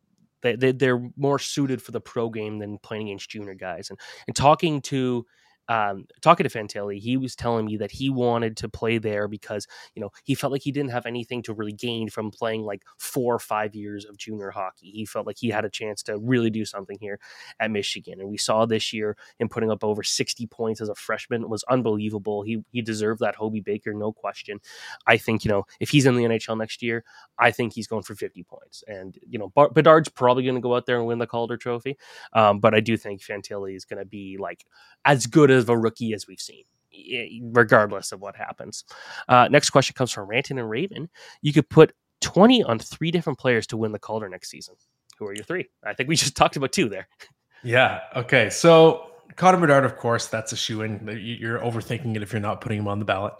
[0.42, 3.90] they, they they're more suited for the pro game than playing against junior guys.
[3.90, 5.26] And and talking to
[5.68, 9.66] um, talking to Fantilli, he was telling me that he wanted to play there because
[9.94, 12.82] you know he felt like he didn't have anything to really gain from playing like
[12.98, 14.90] four or five years of junior hockey.
[14.90, 17.18] He felt like he had a chance to really do something here
[17.60, 20.94] at Michigan, and we saw this year him putting up over sixty points as a
[20.94, 22.42] freshman it was unbelievable.
[22.42, 24.60] He he deserved that Hobey Baker, no question.
[25.06, 27.04] I think you know if he's in the NHL next year,
[27.38, 30.76] I think he's going for fifty points, and you know Bedard's probably going to go
[30.76, 31.98] out there and win the Calder Trophy,
[32.32, 34.64] um, but I do think Fantilli is going to be like
[35.04, 36.64] as good of a rookie as we've seen
[37.52, 38.84] regardless of what happens.
[39.28, 41.08] Uh, next question comes from Ranton and Raven.
[41.42, 41.92] You could put
[42.22, 44.74] 20 on three different players to win the Calder next season.
[45.18, 45.68] Who are your three?
[45.84, 47.08] I think we just talked about two there.
[47.62, 48.00] Yeah.
[48.14, 48.50] Okay.
[48.50, 51.06] So Connor Bedard, of course, that's a shoe in.
[51.20, 53.34] You're overthinking it if you're not putting him on the ballot.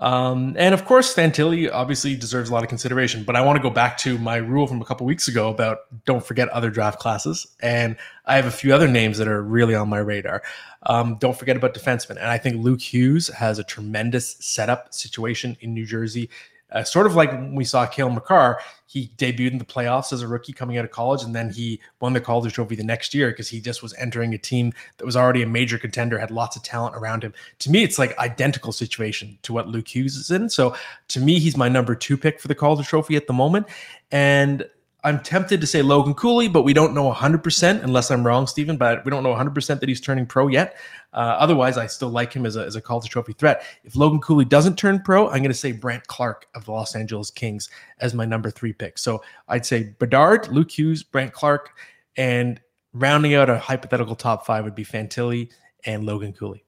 [0.00, 3.22] Um, and of course, Fantilli obviously deserves a lot of consideration.
[3.22, 5.80] But I want to go back to my rule from a couple weeks ago about
[6.06, 7.46] don't forget other draft classes.
[7.60, 10.42] And I have a few other names that are really on my radar.
[10.84, 12.16] Um, don't forget about defensemen.
[12.16, 16.30] And I think Luke Hughes has a tremendous setup situation in New Jersey.
[16.72, 20.26] Uh, sort of like we saw Cale Makar, he debuted in the playoffs as a
[20.26, 23.30] rookie coming out of college, and then he won the Calder Trophy the next year
[23.30, 26.56] because he just was entering a team that was already a major contender, had lots
[26.56, 27.32] of talent around him.
[27.60, 30.48] To me, it's like identical situation to what Luke Hughes is in.
[30.48, 30.74] So
[31.08, 33.66] to me, he's my number two pick for the Calder Trophy at the moment,
[34.10, 34.64] and
[35.02, 38.76] I'm tempted to say Logan Cooley, but we don't know 100% unless I'm wrong, Stephen.
[38.76, 40.76] But we don't know 100% that he's turning pro yet.
[41.12, 43.64] Uh, otherwise, I still like him as a, as a Calder Trophy threat.
[43.84, 46.94] If Logan Cooley doesn't turn pro, I'm going to say Brandt Clarke of the Los
[46.94, 47.68] Angeles Kings
[48.00, 48.98] as my number three pick.
[48.98, 51.70] So I'd say Bedard, Luke Hughes, Brandt Clarke,
[52.16, 52.60] and
[52.92, 55.50] rounding out a hypothetical top five would be Fantilli
[55.84, 56.64] and Logan Cooley.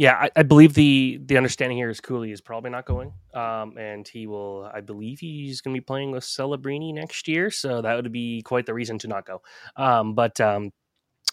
[0.00, 3.76] Yeah, I, I, believe the the understanding here is Cooley is probably not going, um,
[3.76, 4.64] and he will.
[4.72, 8.40] I believe he's going to be playing with Celebrini next year, so that would be
[8.40, 9.42] quite the reason to not go.
[9.76, 10.70] Um, but um,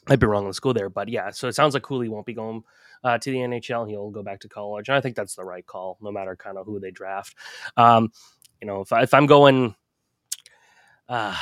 [0.09, 0.43] I'd be wrong.
[0.43, 0.89] on the school there.
[0.89, 2.61] But yeah, so it sounds like Cooley won't be going
[3.05, 3.87] uh, to the NHL.
[3.87, 6.57] He'll go back to college, and I think that's the right call, no matter kind
[6.57, 7.37] of who they draft.
[7.77, 8.11] Um,
[8.59, 9.75] you know, if, I, if I'm going,
[11.07, 11.37] uh,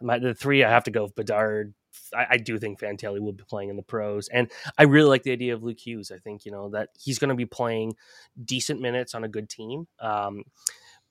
[0.00, 1.74] my, the three I have to go with Bedard,
[2.14, 5.22] I, I, do think Fantilli will be playing in the pros, and I really like
[5.22, 6.10] the idea of Luke Hughes.
[6.10, 7.94] I think you know that he's going to be playing
[8.42, 9.86] decent minutes on a good team.
[10.00, 10.44] Um,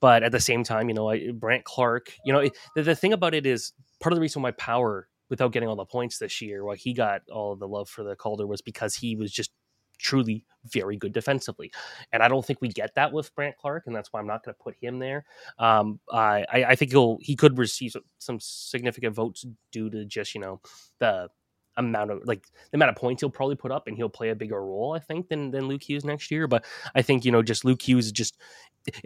[0.02, 3.14] but at the same time, you know, I, Brandt Clarke, you know, the, the thing
[3.14, 6.42] about it is part of the reason why Power, without getting all the points this
[6.42, 9.32] year, why he got all of the love for the Calder was because he was
[9.32, 9.52] just
[10.00, 11.72] truly very good defensively.
[12.12, 14.44] And I don't think we get that with Brandt Clarke, and that's why I'm not
[14.44, 15.26] going to put him there.
[15.58, 20.42] Um, I, I think he'll he could receive some significant votes due to just you
[20.42, 20.62] know
[21.00, 21.30] the
[21.78, 24.36] amount of like the amount of points he'll probably put up, and he'll play a
[24.36, 26.48] bigger role, I think, than than Luke Hughes next year.
[26.48, 28.38] But I think you know just Luke Hughes just.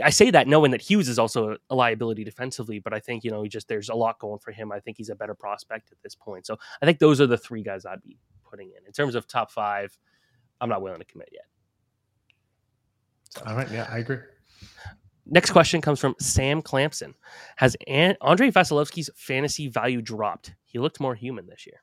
[0.03, 3.31] I say that knowing that Hughes is also a liability defensively, but I think you
[3.31, 4.71] know just there's a lot going for him.
[4.71, 6.45] I think he's a better prospect at this point.
[6.45, 8.17] So I think those are the three guys I'd be
[8.49, 9.97] putting in in terms of top five.
[10.61, 11.45] I'm not willing to commit yet.
[13.29, 13.43] So.
[13.45, 13.69] All right.
[13.71, 14.19] Yeah, I agree.
[15.25, 17.15] Next question comes from Sam Clampson.
[17.55, 20.53] Has An- Andrei Vasilevskiy's fantasy value dropped?
[20.65, 21.81] He looked more human this year.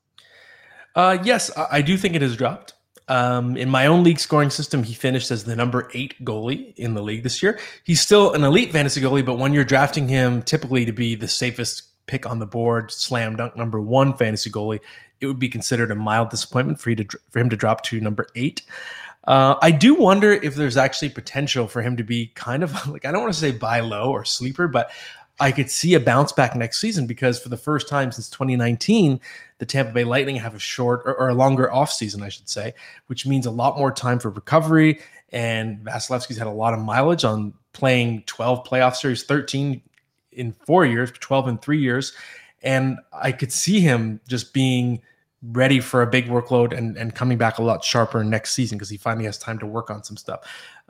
[0.95, 2.75] Uh, yes, I do think it has dropped.
[3.09, 6.95] Um, in my own league scoring system, he finished as the number eight goalie in
[6.95, 7.59] the league this year.
[7.83, 11.27] He's still an elite fantasy goalie, but when you're drafting him typically to be the
[11.27, 14.81] safest pick on the board, slam dunk number one fantasy goalie,
[15.21, 18.01] it would be considered a mild disappointment for you to for him to drop to
[18.01, 18.63] number eight.
[19.25, 23.05] Uh, I do wonder if there's actually potential for him to be kind of like
[23.05, 24.91] I don't want to say buy low or sleeper, but
[25.39, 29.21] I could see a bounce back next season because for the first time since 2019,
[29.59, 32.49] the Tampa Bay Lightning have a short or, or a longer off season, I should
[32.49, 32.75] say,
[33.07, 35.01] which means a lot more time for recovery.
[35.33, 39.81] And Vasilevskiy's had a lot of mileage on playing 12 playoff series, 13
[40.33, 42.13] in four years, 12 and three years.
[42.63, 45.01] And I could see him just being
[45.43, 48.91] ready for a big workload and, and coming back a lot sharper next season because
[48.91, 50.41] he finally has time to work on some stuff.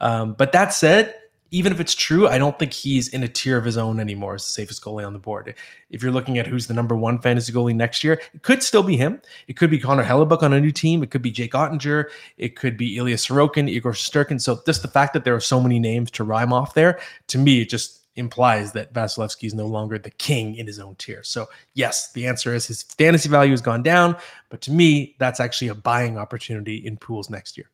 [0.00, 1.14] Um, but that said,
[1.52, 4.34] even if it's true, I don't think he's in a tier of his own anymore
[4.34, 5.52] as the safest goalie on the board.
[5.90, 8.84] If you're looking at who's the number one fantasy goalie next year, it could still
[8.84, 9.20] be him.
[9.48, 11.02] It could be Connor Hellebuyck on a new team.
[11.02, 12.04] It could be Jake Oettinger.
[12.38, 14.40] It could be Ilya Sorokin, Igor Shesterkin.
[14.40, 17.38] So just the fact that there are so many names to rhyme off there, to
[17.38, 21.22] me, it just implies that Vasilevskiy is no longer the king in his own tier.
[21.22, 24.16] So, yes, the answer is his fantasy value has gone down,
[24.48, 27.70] but to me, that's actually a buying opportunity in pools next year.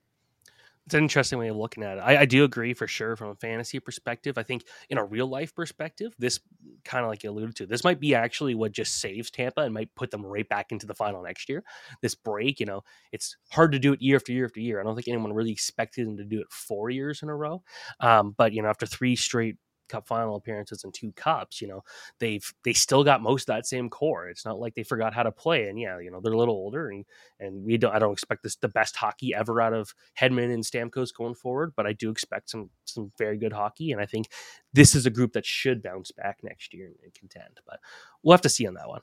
[0.87, 2.01] It's an interesting way of looking at it.
[2.01, 4.39] I, I, do agree for sure from a fantasy perspective.
[4.39, 6.39] I think in a real life perspective, this
[6.85, 9.75] kind of like you alluded to, this might be actually what just saves Tampa and
[9.75, 11.65] might put them right back into the final next year.
[12.03, 14.81] This break, you know, it's hard to do it year after year after year.
[14.81, 17.65] I don't think anyone really expected them to do it four years in a row.
[17.99, 19.57] Um, but you know, after three straight
[19.89, 21.83] Cup final appearances and two cups, you know,
[22.21, 24.29] they've they still got most of that same core.
[24.29, 25.69] It's not like they forgot how to play.
[25.69, 27.05] And yeah, you know, they're a little older and
[27.41, 30.65] and we don't I don't expect this the best hockey ever out of Hedman and
[30.65, 33.93] Stamkos going forward, but I do expect some some very good hockey.
[33.93, 34.29] And I think
[34.77, 37.61] this is a group that should bounce back next year and, contend.
[37.67, 37.81] But
[38.23, 39.01] we'll have to see on that one.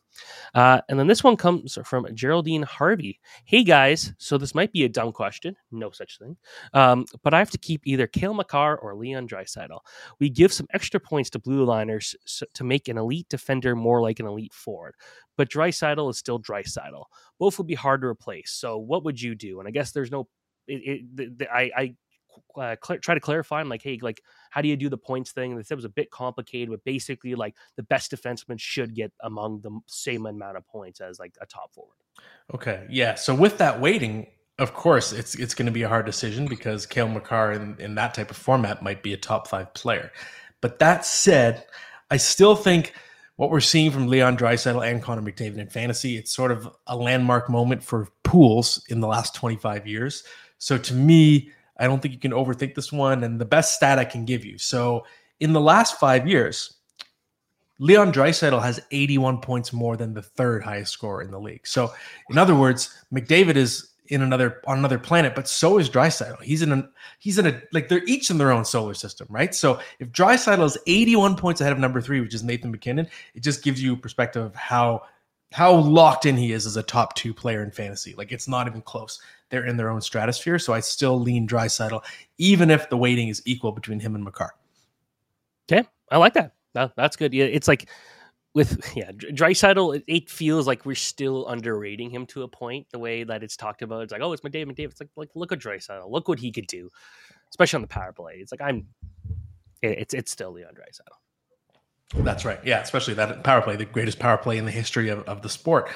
[0.54, 3.20] Uh, and then this one comes from Geraldine Harvey.
[3.46, 6.38] Hey guys, so this might be a dumb question, no such thing.
[6.74, 9.80] Um, but I have to keep either Cale Makar or Leon Draisaitl.
[10.20, 12.16] We give some extra points to blue liners
[12.54, 14.94] to make an elite defender more like an elite forward.
[15.38, 17.06] But Draisaitl is still Draisaitl.
[17.40, 18.52] Both would be hard to replace.
[18.52, 19.60] So what would you do?
[19.60, 20.28] And I guess there's no.
[20.68, 21.96] It, it, the, the, I, I
[22.56, 23.60] uh, cl- try to clarify.
[23.60, 25.56] I'm like, hey, like, how do you do the points thing?
[25.56, 29.12] They said it was a bit complicated, but basically, like, the best defenseman should get
[29.22, 31.96] among the same amount of points as like a top forward.
[32.54, 33.16] Okay, yeah.
[33.16, 34.28] So with that weighting,
[34.60, 37.96] of course, it's it's going to be a hard decision because Cale Makar in, in
[37.96, 40.12] that type of format might be a top five player.
[40.62, 41.66] But that said,
[42.12, 42.94] I still think
[43.36, 46.96] what we're seeing from Leon Draisaitl and Connor McDavid in fantasy, it's sort of a
[46.96, 50.24] landmark moment for pools in the last 25 years.
[50.60, 53.24] So to me, I don't think you can overthink this one.
[53.24, 54.58] And the best stat I can give you.
[54.58, 55.06] So
[55.40, 56.76] in the last five years,
[57.80, 61.66] Leon Draisaitl has 81 points more than the third highest scorer in the league.
[61.66, 61.92] So
[62.30, 66.42] in other words, McDavid is in another on another planet, but so is Draisaitl.
[66.42, 69.56] He's in a he's in a like they're each in their own solar system, right?
[69.56, 73.44] So if Draisaitl is 81 points ahead of number three, which is Nathan MacKinnon, it
[73.44, 75.04] just gives you perspective of how
[75.52, 78.14] how locked in he is as a top two player in fantasy.
[78.18, 79.22] Like it's not even close.
[79.54, 80.58] They're in their own stratosphere.
[80.58, 82.04] So I still lean Draisaitl,
[82.40, 84.56] even if the weighting is equal between him and Makar.
[85.72, 86.54] Okay, I like that.
[86.74, 87.36] that that's good.
[87.36, 87.88] Yeah, it's like
[88.56, 92.88] with yeah, Draisaitl, it, it, feels like we're still underrating him to a point.
[92.92, 94.90] The way that it's talked about, it's like, oh, it's McDavid, McDavid.
[94.90, 96.90] It's like, like look at Draisaitl, look what he could do,
[97.52, 98.38] especially on the power play.
[98.38, 98.88] It's like I'm,
[99.84, 102.24] it, it's it's still Leon Draisaitl.
[102.24, 102.60] That's right.
[102.66, 105.50] Yeah, especially that power play, the greatest power play in the history of, of the
[105.50, 105.92] sport.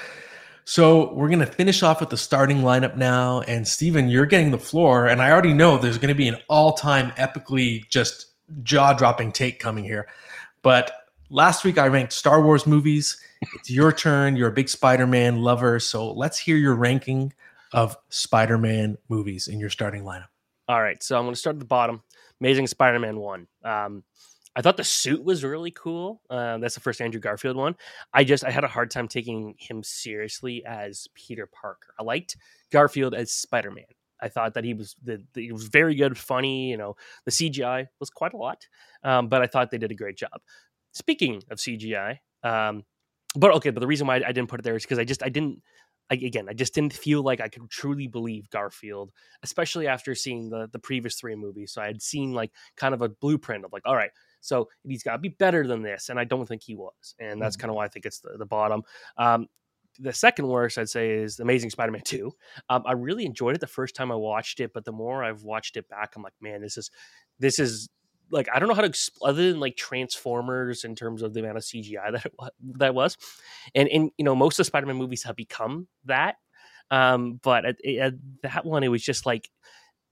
[0.69, 3.39] So we're going to finish off with the starting lineup now.
[3.47, 5.07] And Steven, you're getting the floor.
[5.07, 9.31] And I already know there's going to be an all time epically just jaw dropping
[9.31, 10.09] take coming here.
[10.63, 10.91] But
[11.29, 13.17] last week I ranked Star Wars movies.
[13.55, 14.35] It's your turn.
[14.35, 15.79] You're a big Spider Man lover.
[15.79, 17.31] So let's hear your ranking
[17.71, 20.27] of Spider Man movies in your starting lineup.
[20.67, 21.01] All right.
[21.01, 22.03] So I'm going to start at the bottom.
[22.41, 23.47] Amazing Spider Man 1.
[23.63, 24.03] Um,
[24.57, 26.19] I thought the suit was really cool.
[26.31, 27.75] Uh, that's the first Andrew Garfield one.
[28.11, 31.93] I just I had a hard time taking him seriously as Peter Parker.
[31.99, 32.35] I liked
[32.71, 33.85] Garfield as Spider Man.
[34.19, 36.71] I thought that he was the, the, he was very good, funny.
[36.71, 36.95] You know,
[37.25, 38.67] the CGI was quite a lot,
[39.03, 40.41] um, but I thought they did a great job.
[40.91, 42.83] Speaking of CGI, um,
[43.35, 45.21] but okay, but the reason why I didn't put it there is because I just
[45.21, 45.61] I didn't.
[46.09, 49.11] I, again, I just didn't feel like I could truly believe Garfield,
[49.43, 51.73] especially after seeing the the previous three movies.
[51.73, 54.09] So I had seen like kind of a blueprint of like, all right,
[54.47, 57.41] so he's got to be better than this, and I don't think he was, and
[57.41, 57.61] that's mm-hmm.
[57.61, 58.81] kind of why I think it's the, the bottom.
[59.17, 59.47] Um,
[59.99, 62.31] the second worst I'd say is Amazing Spider-Man 2.
[62.69, 65.43] Um, I really enjoyed it the first time I watched it, but the more I've
[65.43, 66.89] watched it back, I'm like, man, this is
[67.39, 67.89] this is
[68.31, 71.57] like I don't know how to other than like Transformers in terms of the amount
[71.57, 72.33] of CGI that it,
[72.77, 73.17] that was,
[73.75, 76.35] and and you know most of Spider-Man movies have become that,
[76.89, 79.49] um, but at, at that one it was just like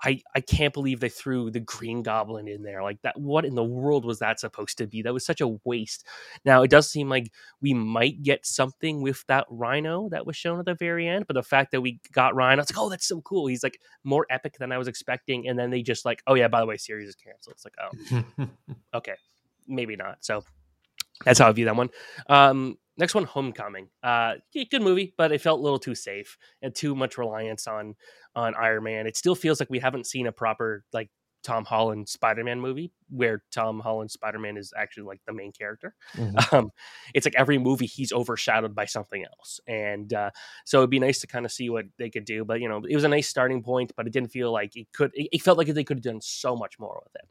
[0.06, 2.84] I, I can't believe they threw the Green Goblin in there.
[2.84, 5.02] Like that, what in the world was that supposed to be?
[5.02, 6.06] That was such a waste.
[6.46, 10.60] Now it does seem like we might get something with that Rhino that was shown
[10.60, 13.08] at the very end, but the fact that we got Rhino, it's like, oh, that's
[13.08, 13.48] so cool.
[13.48, 15.48] He's like more epic than I was expecting.
[15.48, 17.56] And then they just like, oh yeah, by the way, series is canceled.
[17.56, 17.76] It's like,
[18.38, 18.48] oh,
[18.98, 19.16] okay,
[19.68, 20.24] maybe not.
[20.24, 20.44] So
[21.24, 21.90] that's how I view that one.
[22.28, 23.90] Um, next one, Homecoming.
[24.04, 27.96] Uh, good movie, but it felt a little too safe and too much reliance on
[28.36, 29.08] on Iron Man.
[29.08, 31.10] It still feels like we haven't seen a proper like
[31.46, 35.52] Tom Holland Spider Man movie where Tom Holland Spider Man is actually like the main
[35.52, 35.96] character.
[36.18, 36.36] Mm-hmm.
[36.56, 36.72] Um,
[37.14, 40.30] it's like every movie he's overshadowed by something else, and uh,
[40.64, 42.46] so it'd be nice to kind of see what they could do.
[42.46, 44.88] But you know, it was a nice starting point, but it didn't feel like it
[44.94, 45.12] could.
[45.16, 47.30] It, felt like they could have done so much more with it.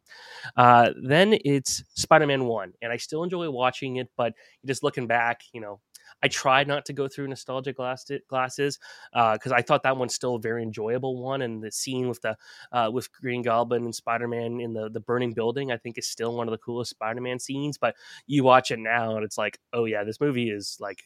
[0.56, 4.34] Uh, then it's Spider Man One, and I still enjoy watching it, but
[4.66, 5.80] just looking back, you know,
[6.22, 8.78] I tried not to go through nostalgic glasses
[9.12, 12.20] because uh, I thought that one's still a very enjoyable one, and the scene with
[12.22, 12.36] the
[12.72, 16.08] uh, with Green Goblin and Spider Man in the the burning building, I think is
[16.08, 17.78] still one of the coolest Spider Man scenes.
[17.78, 17.94] But
[18.26, 21.02] you watch it now, and it's like, oh yeah, this movie is like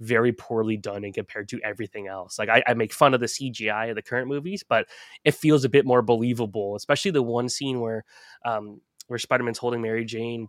[0.00, 2.38] very poorly done and compared to everything else.
[2.38, 4.86] Like I, I, make fun of the CGI of the current movies, but
[5.24, 8.04] it feels a bit more believable, especially the one scene where
[8.44, 10.48] um, where Spider Man's holding Mary Jane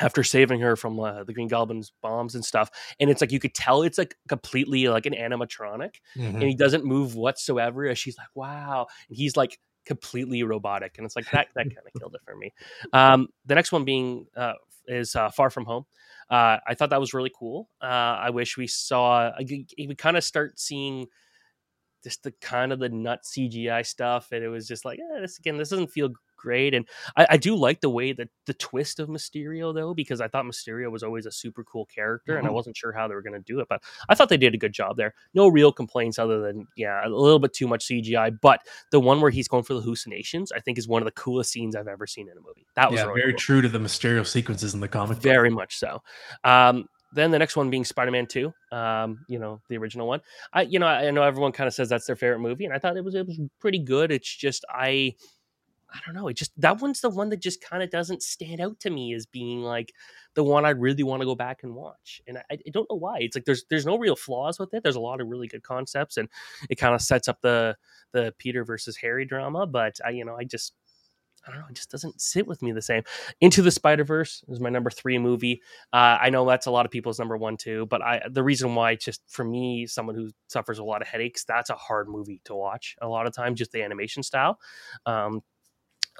[0.00, 2.70] after saving her from uh, the Green Goblin's bombs and stuff.
[3.00, 6.36] And it's like you could tell it's like completely like an animatronic, mm-hmm.
[6.36, 7.86] and he doesn't move whatsoever.
[7.86, 11.86] As she's like, "Wow," and he's like completely robotic, and it's like that that kind
[11.86, 12.52] of killed it for me.
[12.92, 14.54] Um, the next one being uh,
[14.86, 15.84] is uh, Far From Home.
[16.28, 17.68] Uh, I thought that was really cool.
[17.80, 21.06] Uh, I wish we saw we kind of start seeing
[22.02, 25.38] just the kind of the nut CGI stuff, and it was just like, eh, this
[25.38, 26.10] again, this doesn't feel
[26.46, 26.74] great.
[26.74, 26.86] And
[27.16, 30.44] I, I, do like the way that the twist of Mysterio though, because I thought
[30.44, 32.38] Mysterio was always a super cool character, mm-hmm.
[32.38, 32.54] and I mm-hmm.
[32.54, 34.58] wasn't sure how they were going to do it, but I thought they did a
[34.58, 35.12] good job there.
[35.34, 38.38] No real complaints other than yeah, a little bit too much CGI.
[38.40, 38.60] But
[38.92, 41.50] the one where he's going for the hallucinations, I think, is one of the coolest
[41.50, 42.64] scenes I've ever seen in a movie.
[42.76, 43.38] That was yeah, really very cool.
[43.40, 45.18] true to the Mysterio sequences in the comic.
[45.18, 45.56] Very book.
[45.56, 46.00] much so.
[46.44, 50.20] Um, then the next one being Spider-Man Two, um, you know, the original one.
[50.52, 52.74] I, you know, I, I know everyone kind of says that's their favorite movie, and
[52.74, 54.10] I thought it was it was pretty good.
[54.10, 55.14] It's just I,
[55.96, 58.60] I don't know, it just that one's the one that just kind of doesn't stand
[58.60, 59.92] out to me as being like
[60.34, 62.96] the one I really want to go back and watch, and I, I, don't know
[62.96, 63.18] why.
[63.20, 64.82] It's like there's there's no real flaws with it.
[64.82, 66.28] There's a lot of really good concepts, and
[66.68, 67.76] it kind of sets up the
[68.12, 69.66] the Peter versus Harry drama.
[69.66, 70.74] But I, you know, I just
[71.46, 73.02] I don't know, it just doesn't sit with me the same.
[73.40, 75.62] Into the Spider Verse is my number three movie.
[75.92, 78.74] Uh, I know that's a lot of people's number one too, but I the reason
[78.74, 82.40] why just for me, someone who suffers a lot of headaches, that's a hard movie
[82.44, 84.58] to watch a lot of times, just the animation style.
[85.04, 85.42] Um,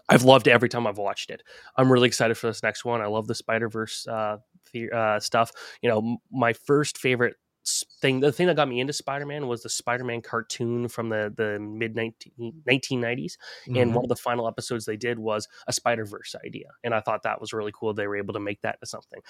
[0.09, 1.43] I've loved it every time I've watched it.
[1.77, 3.01] I'm really excited for this next one.
[3.01, 4.39] I love the Spider Verse uh,
[4.73, 5.53] the, uh, stuff.
[5.83, 7.37] You know, m- my first favorite
[8.01, 11.59] thing the thing that got me into spider-man was the spider-man cartoon from the the
[11.59, 13.77] mid 1990s mm-hmm.
[13.77, 17.23] and one of the final episodes they did was a spider-verse idea and i thought
[17.25, 19.21] that was really cool they were able to make that into something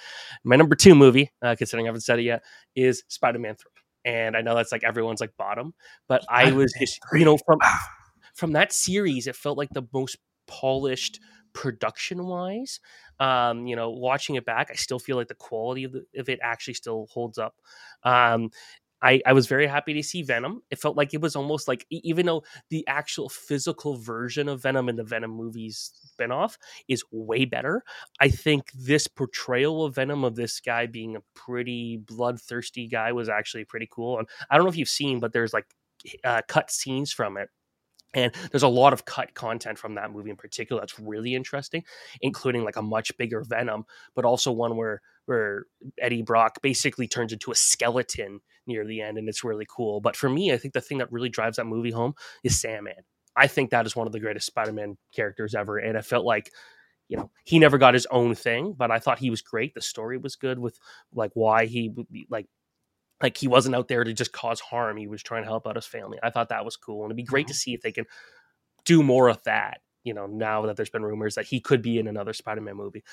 [0.43, 2.43] my number two movie uh, considering i haven't said it yet
[2.75, 3.71] is spider-man 3
[4.05, 5.73] and i know that's like everyone's like bottom
[6.07, 7.57] but i was just you know from
[8.35, 11.19] from that series it felt like the most polished
[11.53, 12.79] production wise
[13.19, 16.29] um, you know, watching it back, I still feel like the quality of, the, of
[16.29, 17.55] it actually still holds up.
[18.03, 18.51] Um,
[18.99, 20.63] I, I was very happy to see Venom.
[20.71, 24.89] It felt like it was almost like, even though the actual physical version of Venom
[24.89, 27.83] in the Venom movies spinoff is way better,
[28.19, 33.29] I think this portrayal of Venom of this guy being a pretty bloodthirsty guy was
[33.29, 34.17] actually pretty cool.
[34.17, 35.67] And I don't know if you've seen, but there's like
[36.23, 37.49] uh, cut scenes from it
[38.13, 41.83] and there's a lot of cut content from that movie in particular that's really interesting,
[42.21, 43.85] including like a much bigger Venom,
[44.15, 45.65] but also one where where
[45.99, 49.99] Eddie Brock basically turns into a skeleton near the end, and it's really cool.
[49.99, 53.03] But for me, I think the thing that really drives that movie home is Sandman.
[53.35, 56.51] I think that is one of the greatest Spider-Man characters ever, and I felt like
[57.09, 59.81] you know he never got his own thing but i thought he was great the
[59.81, 60.77] story was good with
[61.13, 61.93] like why he
[62.29, 62.47] like
[63.21, 65.75] like he wasn't out there to just cause harm he was trying to help out
[65.75, 67.51] his family i thought that was cool and it'd be great mm-hmm.
[67.51, 68.05] to see if they can
[68.85, 71.99] do more of that you know now that there's been rumors that he could be
[71.99, 73.03] in another spider-man movie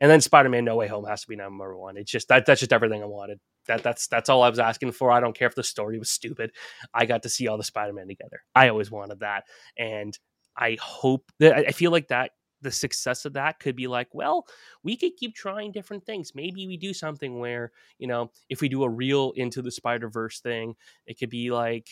[0.00, 2.60] and then spider-man no way home has to be number one it's just that that's
[2.60, 5.48] just everything i wanted that that's that's all i was asking for i don't care
[5.48, 6.52] if the story was stupid
[6.94, 9.44] i got to see all the spider-man together i always wanted that
[9.76, 10.18] and
[10.56, 12.30] i hope that i feel like that
[12.62, 14.46] the success of that could be like, well,
[14.82, 16.34] we could keep trying different things.
[16.34, 20.08] Maybe we do something where, you know, if we do a real into the Spider
[20.08, 20.74] Verse thing,
[21.06, 21.88] it could be like,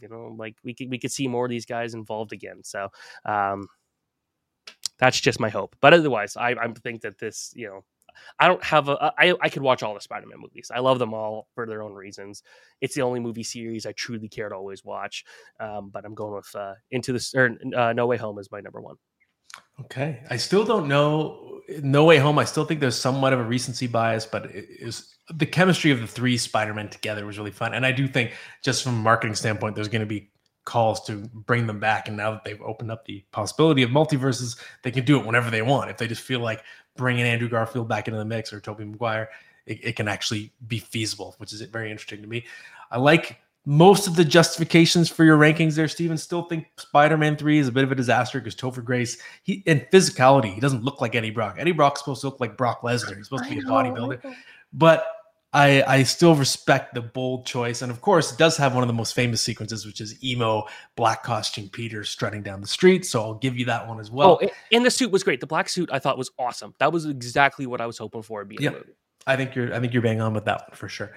[0.00, 2.62] you know, like we could we could see more of these guys involved again.
[2.62, 2.88] So
[3.24, 3.66] um
[4.98, 5.74] that's just my hope.
[5.80, 7.84] But otherwise, I, I think that this, you know,
[8.38, 9.12] I don't have a.
[9.18, 10.70] I I could watch all the Spider-Man movies.
[10.72, 12.44] I love them all for their own reasons.
[12.80, 15.24] It's the only movie series I truly care to always watch.
[15.58, 18.60] Um, but I'm going with uh, Into the or uh, No Way Home is my
[18.60, 18.96] number one.
[19.80, 20.22] Okay.
[20.30, 21.60] I still don't know.
[21.82, 25.14] No Way Home, I still think there's somewhat of a recency bias, but it is
[25.30, 27.72] the chemistry of the three Spider-Men together was really fun.
[27.72, 28.32] And I do think
[28.62, 30.30] just from a marketing standpoint, there's going to be
[30.66, 32.08] calls to bring them back.
[32.08, 35.50] And now that they've opened up the possibility of multiverses, they can do it whenever
[35.50, 35.90] they want.
[35.90, 36.62] If they just feel like
[36.96, 39.30] bringing Andrew Garfield back into the mix or Tobey Maguire,
[39.66, 42.44] it, it can actually be feasible, which is very interesting to me.
[42.90, 47.58] I like most of the justifications for your rankings there, Steven, still think Spider-Man 3
[47.58, 51.00] is a bit of a disaster because Topher Grace, he in physicality, he doesn't look
[51.00, 51.56] like Eddie Brock.
[51.58, 53.16] Eddie Brock's supposed to look like Brock Lesnar.
[53.16, 54.34] He's supposed to be a bodybuilder.
[54.72, 55.06] But
[55.54, 57.80] I I still respect the bold choice.
[57.80, 60.64] And of course, it does have one of the most famous sequences, which is emo
[60.96, 63.06] black costume Peter strutting down the street.
[63.06, 64.40] So I'll give you that one as well.
[64.42, 65.40] Oh, and the suit was great.
[65.40, 66.74] The black suit I thought was awesome.
[66.80, 68.44] That was exactly what I was hoping for.
[68.44, 68.84] Being yep.
[69.26, 71.12] I think you're I think you're bang on with that one for sure.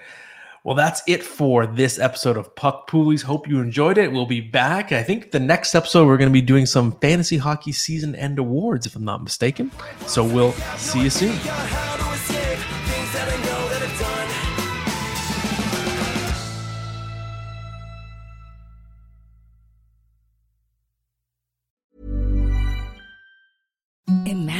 [0.64, 3.22] Well, that's it for this episode of Puck Poolies.
[3.22, 4.10] Hope you enjoyed it.
[4.10, 4.92] We'll be back.
[4.92, 8.38] I think the next episode we're going to be doing some fantasy hockey season end
[8.38, 9.70] awards, if I'm not mistaken.
[10.06, 11.38] So we'll see you soon.
[24.26, 24.57] Imagine